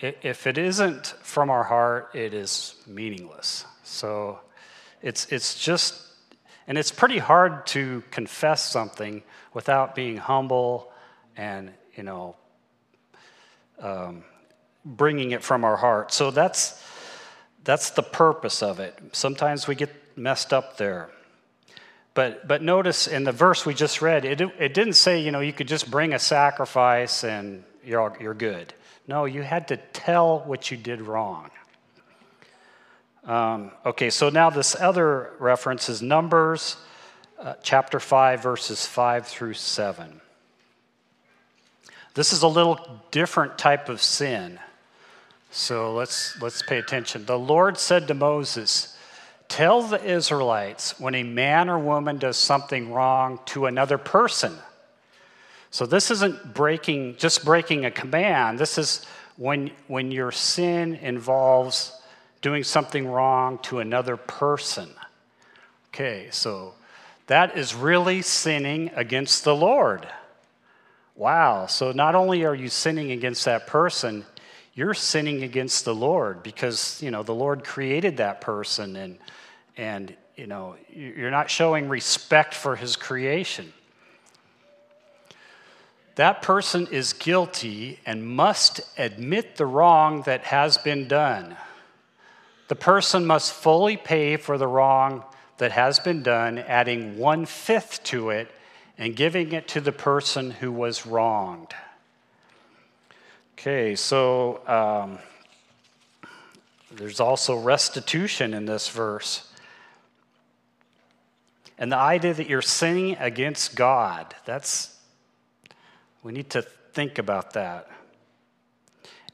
[0.00, 3.66] If it isn't from our heart, it is meaningless.
[3.82, 4.40] So
[5.02, 5.94] it's, it's just,
[6.66, 10.90] and it's pretty hard to confess something without being humble
[11.36, 12.36] and, you know,
[13.80, 14.24] um,
[14.84, 16.12] bringing it from our heart.
[16.12, 16.82] So that's,
[17.64, 18.98] that's the purpose of it.
[19.12, 21.10] Sometimes we get messed up there.
[22.14, 25.40] But, but notice in the verse we just read, it, it didn't say, you know,
[25.40, 28.72] you could just bring a sacrifice and you're, you're good.
[29.08, 31.50] No, you had to tell what you did wrong.
[33.24, 36.76] Um, okay, so now this other reference is Numbers
[37.38, 40.20] uh, chapter 5, verses 5 through 7.
[42.14, 44.58] This is a little different type of sin.
[45.50, 47.26] So let's, let's pay attention.
[47.26, 48.96] The Lord said to Moses,
[49.48, 54.56] Tell the Israelites when a man or woman does something wrong to another person.
[55.70, 58.58] So this isn't breaking, just breaking a command.
[58.58, 59.04] This is
[59.36, 61.92] when, when your sin involves
[62.42, 64.88] doing something wrong to another person.
[65.88, 66.74] Okay, so
[67.26, 70.06] that is really sinning against the Lord.
[71.16, 74.24] Wow, so not only are you sinning against that person,
[74.74, 79.18] you're sinning against the Lord because, you know, the Lord created that person and,
[79.76, 83.72] and you know, you're not showing respect for his creation.
[86.16, 91.56] That person is guilty and must admit the wrong that has been done.
[92.66, 95.24] The person must fully pay for the wrong
[95.58, 98.50] that has been done, adding one fifth to it
[98.98, 101.74] and giving it to the person who was wronged.
[103.58, 105.18] Okay, so um,
[106.90, 109.50] there's also restitution in this verse.
[111.78, 114.96] And the idea that you're sinning against God, that's,
[116.22, 117.90] we need to think about that.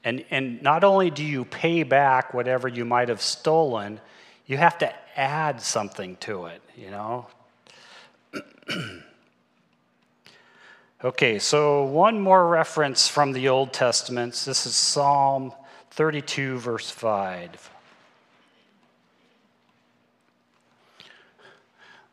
[0.03, 3.99] And, and not only do you pay back whatever you might have stolen,
[4.47, 7.27] you have to add something to it, you know?
[11.03, 14.33] Okay, so one more reference from the Old Testament.
[14.45, 15.51] This is Psalm
[15.89, 17.71] 32, verse 5.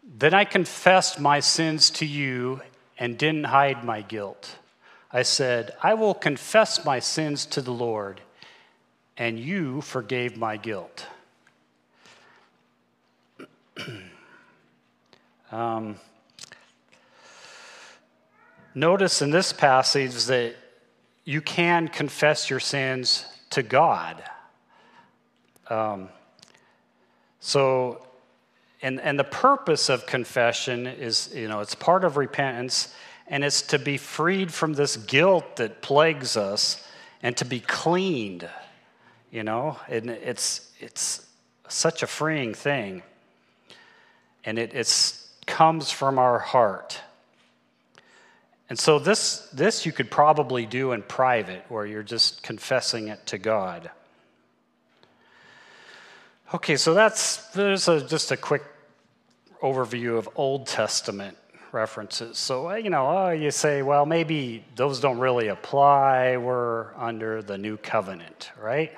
[0.03, 2.63] Then I confessed my sins to you
[2.99, 4.57] and didn't hide my guilt.
[5.13, 8.23] I said, I will confess my sins to the Lord,
[9.19, 11.07] and you forgave my guilt.
[15.53, 15.97] um,
[18.79, 20.55] Notice in this passage that
[21.25, 24.23] you can confess your sins to God.
[25.69, 26.11] Um,
[27.41, 28.07] so,
[28.81, 32.95] and, and the purpose of confession is, you know, it's part of repentance,
[33.27, 36.87] and it's to be freed from this guilt that plagues us
[37.21, 38.49] and to be cleaned,
[39.33, 41.27] you know, and it's, it's
[41.67, 43.03] such a freeing thing.
[44.45, 47.01] And it it's, comes from our heart.
[48.71, 53.25] And so this, this you could probably do in private where you're just confessing it
[53.27, 53.91] to God.
[56.55, 58.63] Okay, so that's there's a, just a quick
[59.63, 61.37] overview of Old Testament
[61.73, 62.39] references.
[62.39, 66.37] So, uh, you know, oh, you say, well, maybe those don't really apply.
[66.37, 68.93] We're under the new covenant, right?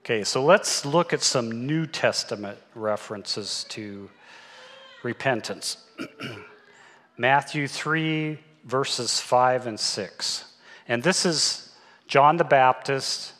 [0.00, 4.10] Okay, so let's look at some New Testament references to
[5.02, 5.78] repentance.
[7.16, 10.44] Matthew 3, verses 5 and 6.
[10.88, 11.74] And this is
[12.06, 13.32] John the Baptist.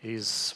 [0.00, 0.54] He's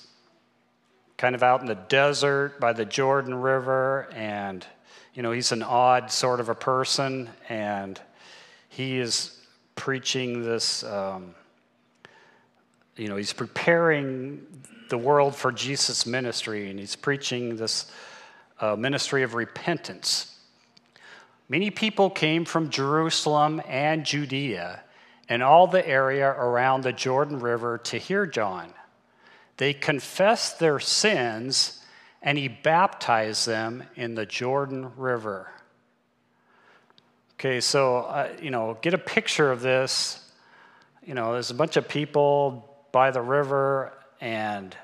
[1.17, 4.67] kind of out in the desert by the Jordan River, and,
[5.15, 8.01] you know, he's an odd sort of a person, and
[8.69, 9.41] he is
[9.77, 11.35] preaching this, um,
[12.97, 14.47] you know, he's preparing
[14.91, 17.91] the world for Jesus' ministry, and he's preaching this
[18.61, 20.34] uh, ministry of repentance.
[21.49, 24.83] Many people came from Jerusalem and Judea
[25.29, 28.73] and all the area around the Jordan River to hear John.
[29.57, 31.85] They confessed their sins
[32.23, 35.51] and he baptized them in the Jordan River.
[37.39, 40.27] Okay, so, uh, you know, get a picture of this.
[41.05, 44.75] You know, there's a bunch of people by the river and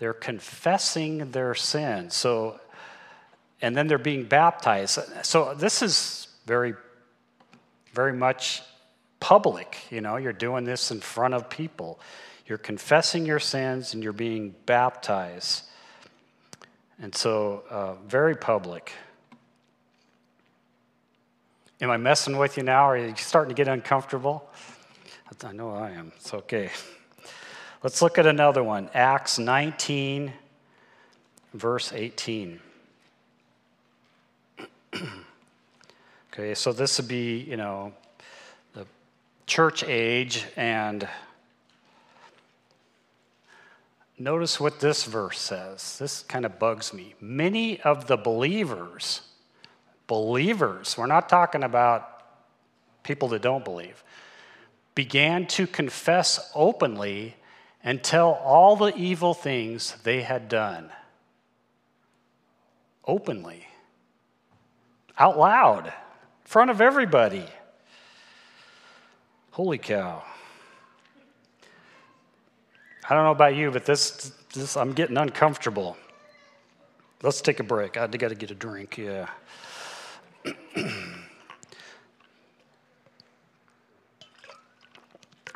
[0.00, 2.14] they're confessing their sins.
[2.14, 2.58] So,
[3.62, 4.98] and then they're being baptized.
[5.22, 6.74] So this is very,
[7.94, 8.62] very much
[9.20, 9.78] public.
[9.90, 12.00] You know, you're doing this in front of people.
[12.46, 15.62] You're confessing your sins and you're being baptized.
[17.00, 18.92] And so, uh, very public.
[21.80, 22.84] Am I messing with you now?
[22.84, 24.48] Are you starting to get uncomfortable?
[25.44, 26.12] I know I am.
[26.16, 26.70] It's okay.
[27.82, 30.32] Let's look at another one Acts 19,
[31.54, 32.60] verse 18.
[36.32, 37.92] okay, so this would be, you know,
[38.74, 38.86] the
[39.46, 41.08] church age, and
[44.18, 45.98] notice what this verse says.
[45.98, 47.14] This kind of bugs me.
[47.20, 49.22] Many of the believers,
[50.06, 52.08] believers, we're not talking about
[53.02, 54.02] people that don't believe,
[54.94, 57.36] began to confess openly
[57.82, 60.90] and tell all the evil things they had done.
[63.04, 63.66] Openly,
[65.22, 65.92] out loud, in
[66.44, 67.44] front of everybody.
[69.52, 70.24] Holy cow.
[73.08, 75.96] I don't know about you, but this, this I'm getting uncomfortable.
[77.22, 77.96] Let's take a break.
[77.96, 79.28] I got to get a drink, yeah.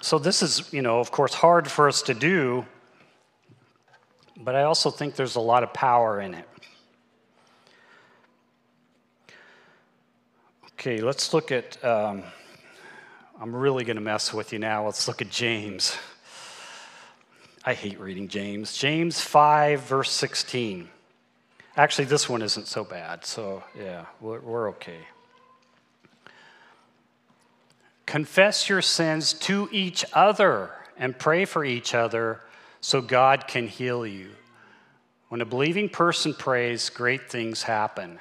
[0.03, 2.65] So, this is, you know, of course, hard for us to do,
[4.37, 6.56] but I also think there's a lot of power in it.
[10.87, 12.23] Okay, let's look at, um,
[13.41, 14.87] I'm really going to mess with you now.
[14.87, 15.97] Let's look at James.
[17.65, 18.77] I hate reading James.
[18.77, 20.89] James 5, verse 16.
[21.77, 25.01] Actually, this one isn't so bad, so yeah, we're, we're okay.
[28.07, 32.43] Confess your sins to each other and pray for each other
[32.81, 34.31] so God can heal you.
[35.31, 38.21] When a believing person prays, great things happen.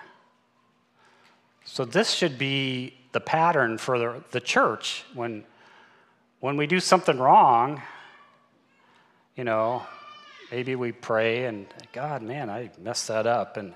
[1.65, 5.03] So, this should be the pattern for the, the church.
[5.13, 5.43] When,
[6.39, 7.81] when we do something wrong,
[9.35, 9.83] you know,
[10.51, 13.57] maybe we pray and, God, man, I messed that up.
[13.57, 13.73] And,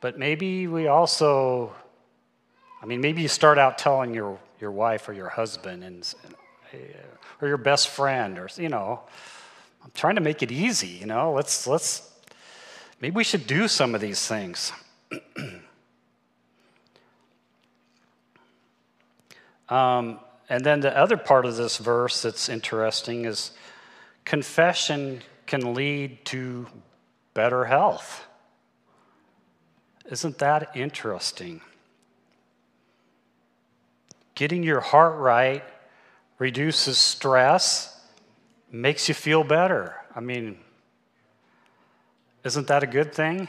[0.00, 1.74] but maybe we also,
[2.82, 6.14] I mean, maybe you start out telling your your wife or your husband and,
[6.72, 6.76] uh,
[7.42, 9.00] or your best friend or you know
[9.84, 12.10] i'm trying to make it easy you know let's let's
[13.00, 14.72] maybe we should do some of these things
[19.68, 23.52] um, and then the other part of this verse that's interesting is
[24.24, 26.66] confession can lead to
[27.34, 28.26] better health
[30.10, 31.60] isn't that interesting
[34.34, 35.62] Getting your heart right
[36.38, 38.00] reduces stress,
[38.70, 39.94] makes you feel better.
[40.14, 40.58] I mean,
[42.42, 43.48] isn't that a good thing?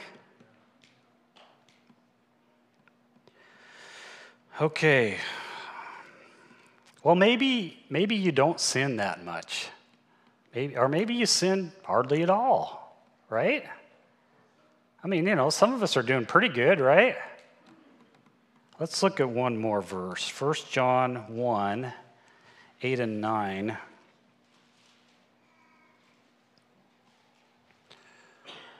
[4.61, 5.17] Okay.
[7.05, 9.67] Well, maybe maybe you don't sin that much.
[10.55, 12.97] Maybe or maybe you sin hardly at all,
[13.29, 13.63] right?
[15.03, 17.15] I mean, you know, some of us are doing pretty good, right?
[18.79, 21.93] Let's look at one more verse 1 John 1
[22.81, 23.77] 8 and 9.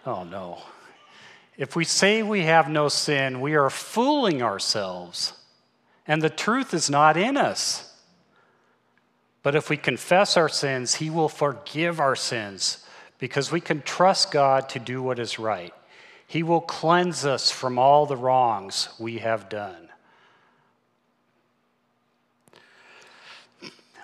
[0.07, 0.63] Oh no.
[1.57, 5.33] If we say we have no sin, we are fooling ourselves,
[6.07, 7.91] and the truth is not in us.
[9.45, 12.83] But if we confess our sins, He will forgive our sins
[13.19, 15.71] because we can trust God to do what is right.
[16.25, 19.89] He will cleanse us from all the wrongs we have done.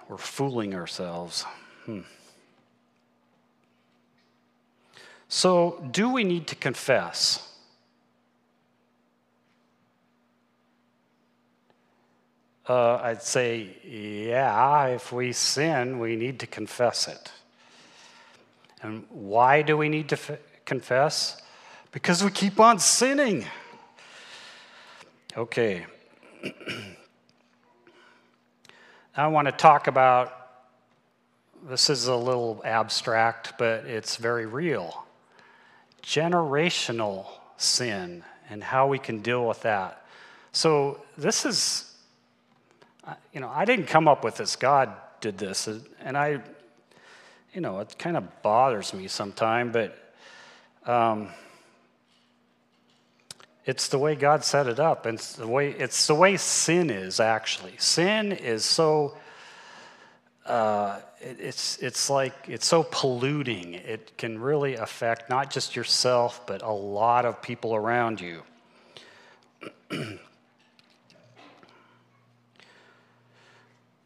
[0.08, 1.44] We're fooling ourselves.
[1.88, 2.02] Hmm.
[5.28, 7.51] So, do we need to confess?
[12.72, 17.30] Uh, I'd say, yeah, if we sin, we need to confess it.
[18.82, 21.42] And why do we need to f- confess?
[21.92, 23.46] Because we keep on sinning.
[25.36, 25.86] Okay.
[29.18, 30.32] I want to talk about
[31.68, 35.06] this is a little abstract, but it's very real.
[36.04, 37.26] Generational
[37.58, 40.06] sin and how we can deal with that.
[40.54, 41.91] So, this is,
[43.34, 44.56] you know, I didn't come up with this.
[44.56, 45.68] God did this.
[46.02, 46.42] And I,
[47.54, 50.14] you know, it kind of bothers me sometimes, but
[50.92, 51.30] um,
[53.66, 55.06] it's the way God set it up.
[55.06, 57.76] And it's the way, it's the way sin is, actually.
[57.78, 59.16] Sin is so,
[60.46, 63.76] uh, it, it's, it's like, it's so polluting.
[63.76, 68.42] It can really affect not just yourself, but a lot of people around you.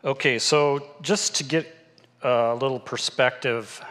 [0.06, 1.68] okay, so just to get
[2.22, 3.84] a little perspective,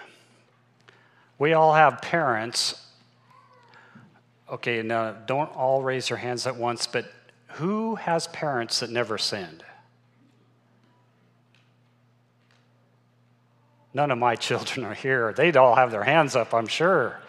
[1.39, 2.85] we all have parents
[4.55, 7.11] Okay, now don't all raise your hands at once, but
[7.55, 9.65] who has parents that never sinned?
[13.95, 15.33] None of my children are here.
[15.33, 17.21] They'd all have their hands up, I'm sure.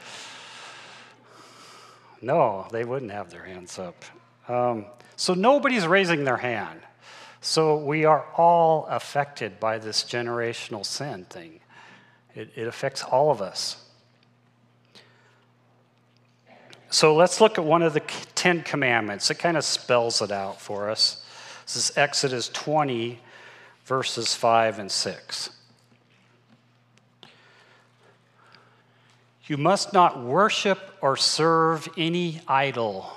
[2.22, 4.04] No, they wouldn't have their hands up.
[4.48, 6.82] Um, so nobody's raising their hand.
[7.46, 11.60] So we are all affected by this generational sin thing.
[12.34, 13.86] It, it affects all of us.
[16.90, 18.00] So let's look at one of the
[18.34, 19.30] Ten Commandments.
[19.30, 21.24] It kind of spells it out for us.
[21.68, 23.20] This is Exodus 20,
[23.86, 25.50] verses 5 and 6.
[29.46, 33.14] You must not worship or serve any idol,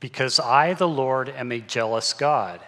[0.00, 2.60] because I, the Lord, am a jealous God.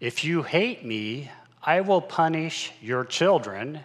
[0.00, 1.30] If you hate me,
[1.62, 3.80] I will punish your children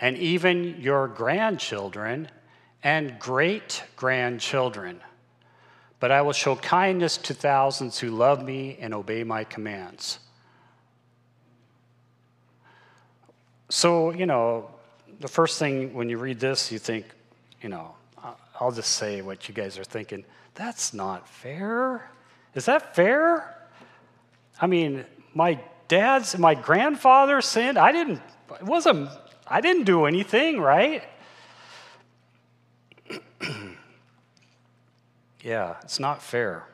[0.00, 2.28] and even your grandchildren
[2.82, 5.00] and great grandchildren.
[6.00, 10.18] But I will show kindness to thousands who love me and obey my commands.
[13.68, 14.70] So, you know,
[15.20, 17.06] the first thing when you read this, you think,
[17.62, 17.94] you know,
[18.60, 20.24] I'll just say what you guys are thinking.
[20.54, 22.10] That's not fair.
[22.54, 23.56] Is that fair?
[24.60, 25.04] I mean,
[25.34, 27.78] my dad's, my grandfather sinned.
[27.78, 28.20] I didn't,
[28.50, 29.10] it wasn't,
[29.46, 31.04] I didn't do anything, right?
[35.42, 36.66] yeah, it's not fair.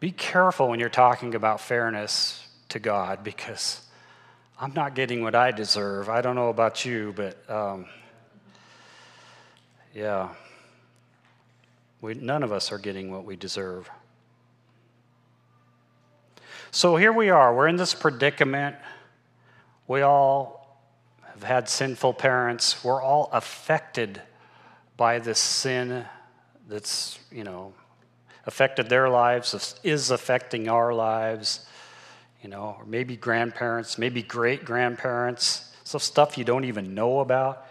[0.00, 3.80] Be careful when you're talking about fairness to God because
[4.60, 6.08] I'm not getting what I deserve.
[6.08, 7.86] I don't know about you, but um,
[9.94, 10.28] yeah,
[12.00, 13.90] we, none of us are getting what we deserve.
[16.70, 17.54] So here we are.
[17.54, 18.76] We're in this predicament.
[19.86, 20.78] We all
[21.32, 22.84] have had sinful parents.
[22.84, 24.20] We're all affected
[24.98, 26.04] by this sin
[26.68, 27.72] that's, you know,
[28.44, 31.66] affected their lives, is affecting our lives,
[32.42, 37.66] you know, or maybe grandparents, maybe great grandparents, so stuff you don't even know about.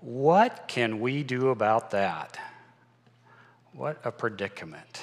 [0.00, 2.38] What can we do about that?
[3.72, 5.02] What a predicament.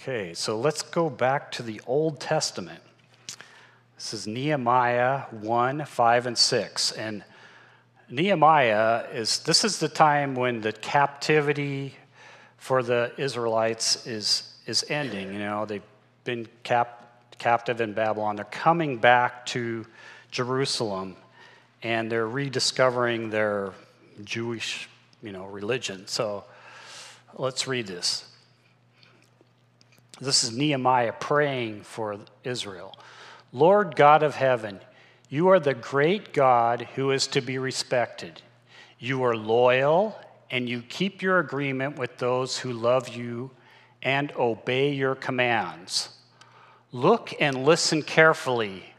[0.00, 2.80] Okay, so let's go back to the Old Testament.
[3.96, 6.92] This is Nehemiah 1, 5, and 6.
[6.92, 7.24] And
[8.08, 11.96] Nehemiah is, this is the time when the captivity
[12.58, 15.32] for the Israelites is, is ending.
[15.32, 15.82] You know, they've
[16.22, 18.36] been cap, captive in Babylon.
[18.36, 19.84] They're coming back to
[20.30, 21.16] Jerusalem
[21.82, 23.72] and they're rediscovering their
[24.22, 24.88] Jewish,
[25.24, 26.06] you know, religion.
[26.06, 26.44] So
[27.36, 28.27] let's read this.
[30.20, 32.96] This is Nehemiah praying for Israel.
[33.52, 34.80] Lord God of heaven,
[35.28, 38.42] you are the great God who is to be respected.
[38.98, 40.18] You are loyal
[40.50, 43.50] and you keep your agreement with those who love you
[44.02, 46.08] and obey your commands.
[46.90, 48.94] Look and listen carefully.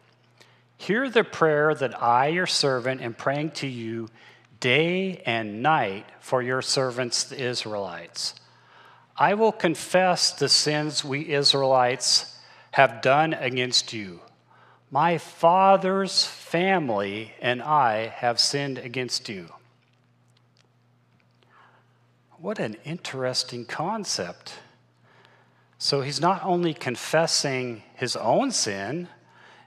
[0.78, 4.08] Hear the prayer that I, your servant, am praying to you
[4.60, 8.36] day and night for your servants, the Israelites.
[9.22, 12.40] I will confess the sins we Israelites
[12.72, 14.22] have done against you.
[14.90, 19.50] My father's family and I have sinned against you.
[22.38, 24.54] What an interesting concept.
[25.78, 29.10] So he's not only confessing his own sin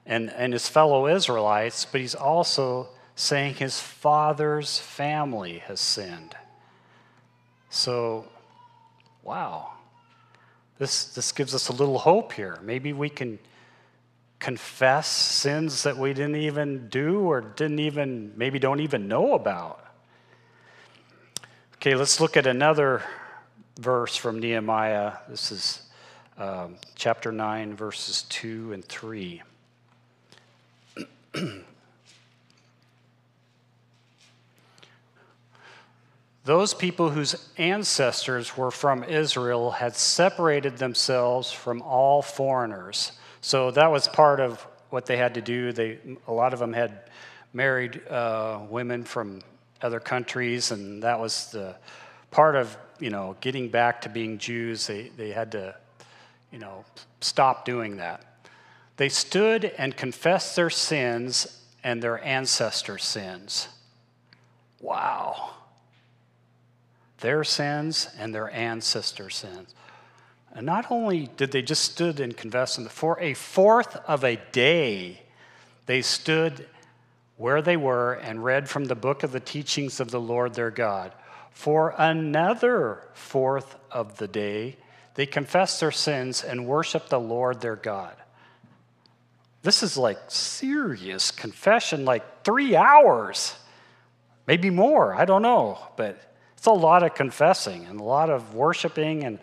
[0.06, 6.34] and, and his fellow Israelites, but he's also saying his father's family has sinned.
[7.68, 8.26] So
[9.22, 9.72] wow,
[10.78, 12.58] this, this gives us a little hope here.
[12.62, 13.38] Maybe we can
[14.38, 19.78] confess sins that we didn't even do or didn't even, maybe don't even know about.
[21.76, 23.02] Okay, let's look at another
[23.78, 25.12] verse from Nehemiah.
[25.28, 25.82] This is
[26.38, 29.42] um, chapter 9, verses 2 and 3.
[36.44, 43.12] Those people whose ancestors were from Israel had separated themselves from all foreigners.
[43.40, 45.72] So that was part of what they had to do.
[45.72, 47.10] They, a lot of them had
[47.52, 49.40] married uh, women from
[49.80, 51.76] other countries, and that was the
[52.32, 54.86] part of you know getting back to being Jews.
[54.86, 55.76] They they had to
[56.50, 56.84] you know
[57.20, 58.24] stop doing that.
[58.96, 63.68] They stood and confessed their sins and their ancestors' sins.
[64.80, 65.50] Wow
[67.22, 69.74] their sins and their ancestors' sins.
[70.52, 74.36] And not only did they just stood and confess them, for a fourth of a
[74.52, 75.22] day,
[75.86, 76.66] they stood
[77.38, 80.70] where they were and read from the book of the teachings of the Lord their
[80.70, 81.12] God.
[81.50, 84.76] For another fourth of the day,
[85.14, 88.14] they confessed their sins and worshiped the Lord their God.
[89.62, 93.54] This is like serious confession, like three hours,
[94.46, 95.78] maybe more, I don't know.
[95.96, 96.20] But
[96.62, 99.40] it's a lot of confessing and a lot of worshiping and,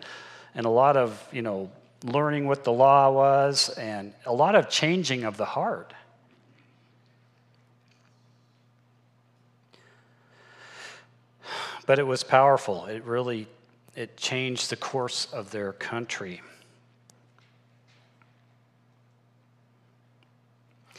[0.54, 1.70] and a lot of, you know,
[2.02, 5.92] learning what the law was and a lot of changing of the heart.
[11.84, 12.86] But it was powerful.
[12.86, 13.46] It really
[13.94, 16.40] it changed the course of their country.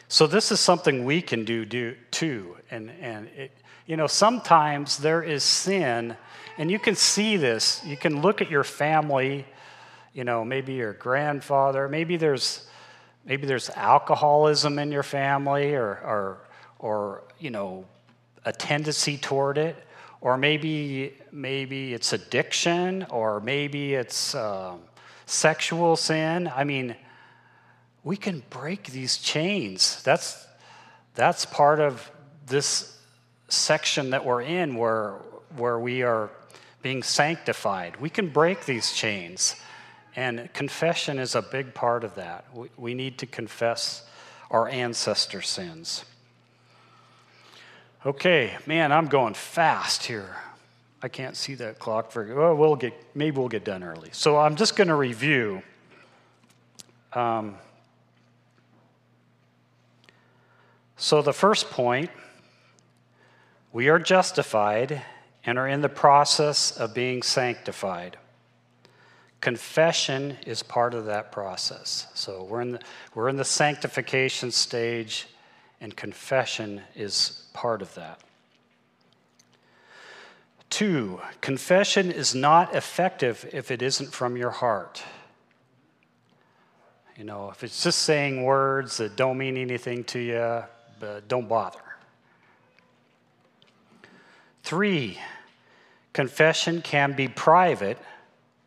[0.07, 2.57] So this is something we can do, do too.
[2.69, 3.51] And, and it,
[3.91, 6.15] you know, sometimes there is sin,
[6.57, 7.81] and you can see this.
[7.85, 9.45] You can look at your family,
[10.13, 12.69] you know, maybe your grandfather, maybe there's
[13.25, 16.37] maybe there's alcoholism in your family or or
[16.79, 17.83] or you know,
[18.45, 19.75] a tendency toward it
[20.21, 24.77] or maybe maybe it's addiction, or maybe it's uh,
[25.25, 26.49] sexual sin.
[26.55, 26.95] I mean,
[28.05, 30.01] we can break these chains.
[30.03, 30.47] That's
[31.13, 32.09] that's part of
[32.45, 32.90] this
[33.51, 35.15] section that we're in, where
[35.57, 36.29] where we are
[36.81, 37.97] being sanctified.
[37.97, 39.55] We can break these chains,
[40.15, 42.45] and confession is a big part of that.
[42.53, 44.03] We, we need to confess
[44.49, 46.05] our ancestor sins.
[48.05, 50.35] Okay, man, I'm going fast here.
[51.03, 52.55] I can't see that clock very well.
[52.55, 54.09] We'll get maybe we'll get done early.
[54.11, 55.63] So I'm just going to review.
[57.13, 57.55] Um,
[60.95, 62.09] so the first point,
[63.73, 65.01] we are justified
[65.45, 68.17] and are in the process of being sanctified.
[69.39, 72.07] Confession is part of that process.
[72.13, 72.79] So we're in the,
[73.15, 75.27] we're in the sanctification stage,
[75.79, 78.19] and confession is part of that.
[80.69, 85.03] Two, confession is not effective if it isn't from your heart.
[87.17, 90.63] You know, if it's just saying words that don't mean anything to you,
[91.27, 91.90] don't bother.
[94.63, 95.19] Three,
[96.13, 97.97] confession can be private,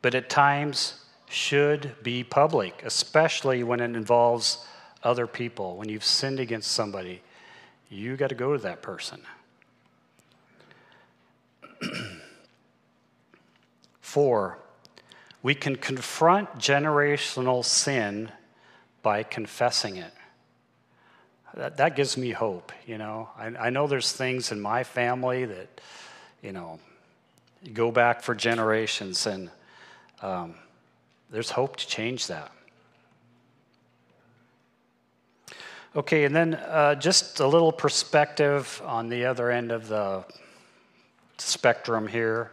[0.02, 4.66] but at times should be public, especially when it involves
[5.02, 7.22] other people, when you've sinned against somebody
[7.94, 9.20] you got to go to that person.
[14.00, 14.58] Four,
[15.42, 18.32] we can confront generational sin
[19.02, 20.12] by confessing it.
[21.56, 23.28] That, that gives me hope, you know.
[23.38, 25.80] I, I know there's things in my family that,
[26.42, 26.80] you know,
[27.72, 29.50] go back for generations, and
[30.20, 30.56] um,
[31.30, 32.50] there's hope to change that.
[35.96, 40.24] Okay, and then uh, just a little perspective on the other end of the
[41.38, 42.50] spectrum here.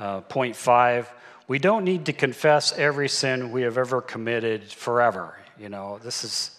[0.00, 1.08] Uh, point five,
[1.46, 5.38] we don't need to confess every sin we have ever committed forever.
[5.58, 6.58] You know, this is,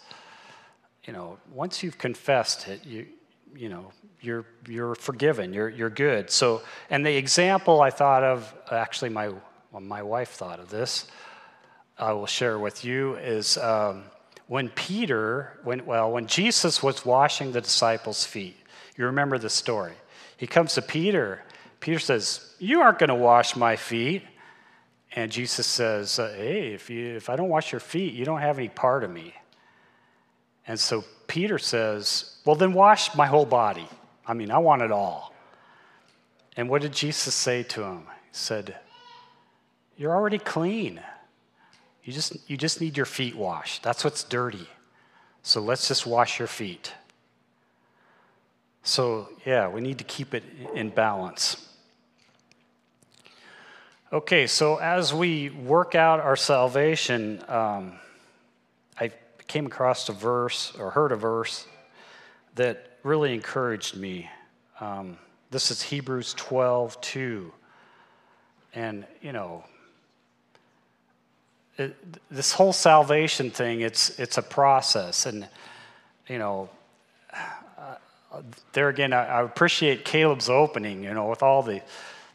[1.07, 3.07] you know, once you've confessed it, you,
[3.55, 3.91] you know,
[4.21, 6.29] you're, you're forgiven, you're, you're good.
[6.29, 9.29] So, and the example I thought of, actually, my,
[9.71, 11.07] well, my wife thought of this,
[11.97, 13.57] I will share with you, is.
[13.57, 14.03] Um,
[14.47, 18.55] when Peter, when, well, when Jesus was washing the disciples' feet,
[18.95, 19.93] you remember the story.
[20.37, 21.43] He comes to Peter.
[21.79, 24.23] Peter says, You aren't going to wash my feet.
[25.15, 28.57] And Jesus says, Hey, if, you, if I don't wash your feet, you don't have
[28.57, 29.33] any part of me.
[30.67, 33.87] And so Peter says, Well, then wash my whole body.
[34.25, 35.33] I mean, I want it all.
[36.57, 38.01] And what did Jesus say to him?
[38.01, 38.77] He said,
[39.97, 40.99] You're already clean.
[42.03, 43.83] You just, you just need your feet washed.
[43.83, 44.67] That's what's dirty.
[45.43, 46.93] So let's just wash your feet.
[48.83, 50.43] So, yeah, we need to keep it
[50.73, 51.67] in balance.
[54.13, 57.99] Okay, so as we work out our salvation, um,
[59.47, 61.65] came across a verse or heard a verse
[62.55, 64.29] that really encouraged me.
[64.79, 65.17] Um,
[65.51, 67.53] this is Hebrews 12 2.
[68.75, 69.63] And, you know,
[71.77, 71.95] it,
[72.29, 75.25] this whole salvation thing, it's, it's a process.
[75.25, 75.47] And,
[76.27, 76.69] you know,
[77.33, 78.41] uh,
[78.73, 81.81] there again, I, I, appreciate Caleb's opening, you know, with all the,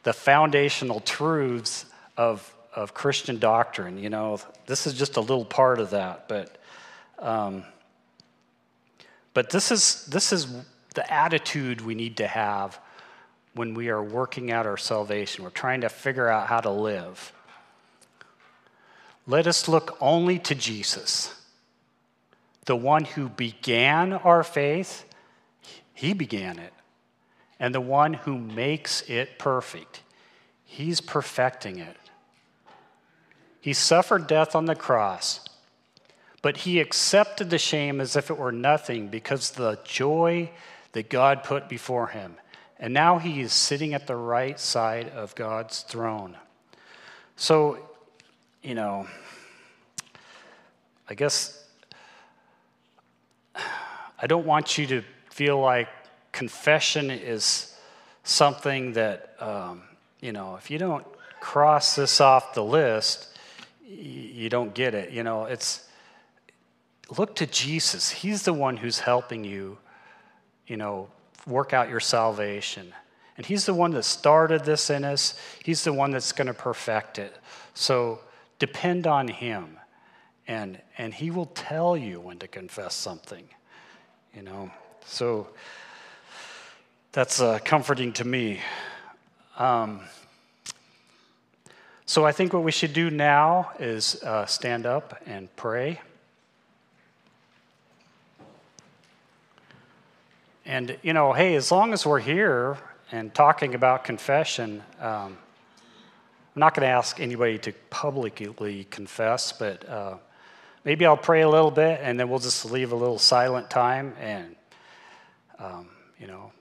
[0.05, 1.85] the foundational truths
[2.17, 3.99] of, of Christian doctrine.
[3.99, 6.29] You know, this is just a little part of that.
[6.29, 6.57] But,
[7.23, 7.65] um,
[9.33, 10.47] but this, is, this is
[10.95, 12.79] the attitude we need to have
[13.55, 15.45] when we are working out our salvation.
[15.45, 17.33] We're trying to figure out how to live.
[19.27, 21.35] Let us look only to Jesus,
[22.65, 25.05] the one who began our faith,
[25.95, 26.73] he began it,
[27.61, 30.01] and the one who makes it perfect.
[30.65, 31.97] He's perfecting it.
[33.61, 35.41] He suffered death on the cross,
[36.43, 40.51] But he accepted the shame as if it were nothing because the joy
[40.93, 42.37] that God put before him.
[42.81, 46.37] And now he is sitting at the right side of God's throne.
[47.37, 47.79] So,
[48.61, 49.07] you know,
[51.09, 51.65] I guess
[53.55, 55.89] I don't want you to feel like
[56.33, 57.77] confession is
[58.25, 59.83] something that, um,
[60.21, 61.07] you know, if you don't
[61.41, 63.29] cross this off the list,
[63.87, 65.13] you don't get it.
[65.13, 65.89] You know, it's
[67.17, 68.11] look to Jesus.
[68.11, 69.79] He's the one who's helping you,
[70.67, 71.09] you know,
[71.47, 72.93] work out your salvation.
[73.37, 76.55] And He's the one that started this in us, He's the one that's going to
[76.55, 77.37] perfect it.
[77.75, 78.21] So
[78.59, 79.79] depend on Him,
[80.47, 83.49] and, and He will tell you when to confess something,
[84.35, 84.71] you know.
[85.05, 85.49] So
[87.13, 88.61] that's uh, comforting to me.
[89.59, 90.01] Um,
[92.07, 96.01] so I think what we should do now is uh, stand up and pray.
[100.65, 102.79] And, you know, hey, as long as we're here
[103.11, 105.37] and talking about confession, um,
[106.55, 110.17] I'm not going to ask anybody to publicly confess, but uh,
[110.85, 114.15] maybe I'll pray a little bit and then we'll just leave a little silent time
[114.21, 114.55] and,
[115.59, 115.89] um,
[116.21, 116.53] you know,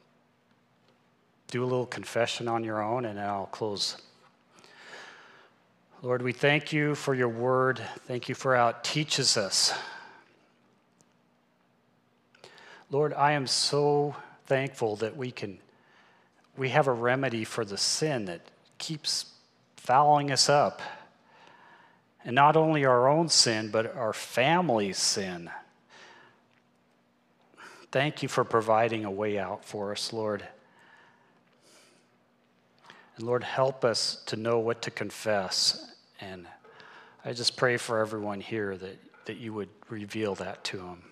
[1.48, 3.98] do a little confession on your own and then I'll close.
[6.02, 7.80] Lord, we thank you for your word.
[8.08, 9.74] Thank you for how it teaches us.
[12.92, 15.60] Lord, I am so thankful that we can
[16.58, 18.42] we have a remedy for the sin that
[18.78, 19.32] keeps
[19.78, 20.82] fouling us up.
[22.26, 25.50] And not only our own sin, but our family's sin.
[27.90, 30.46] Thank you for providing a way out for us, Lord.
[33.16, 35.94] And Lord, help us to know what to confess.
[36.20, 36.46] And
[37.24, 41.04] I just pray for everyone here that, that you would reveal that to them.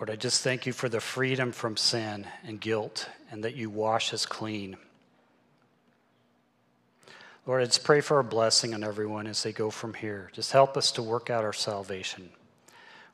[0.11, 4.13] I just thank you for the freedom from sin and guilt and that you wash
[4.13, 4.75] us clean.
[7.47, 10.29] Lord, I just pray for a blessing on everyone as they go from here.
[10.33, 12.29] Just help us to work out our salvation.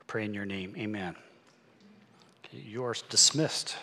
[0.07, 0.73] pray in your name.
[0.75, 1.15] Amen.
[2.51, 3.75] You are dismissed.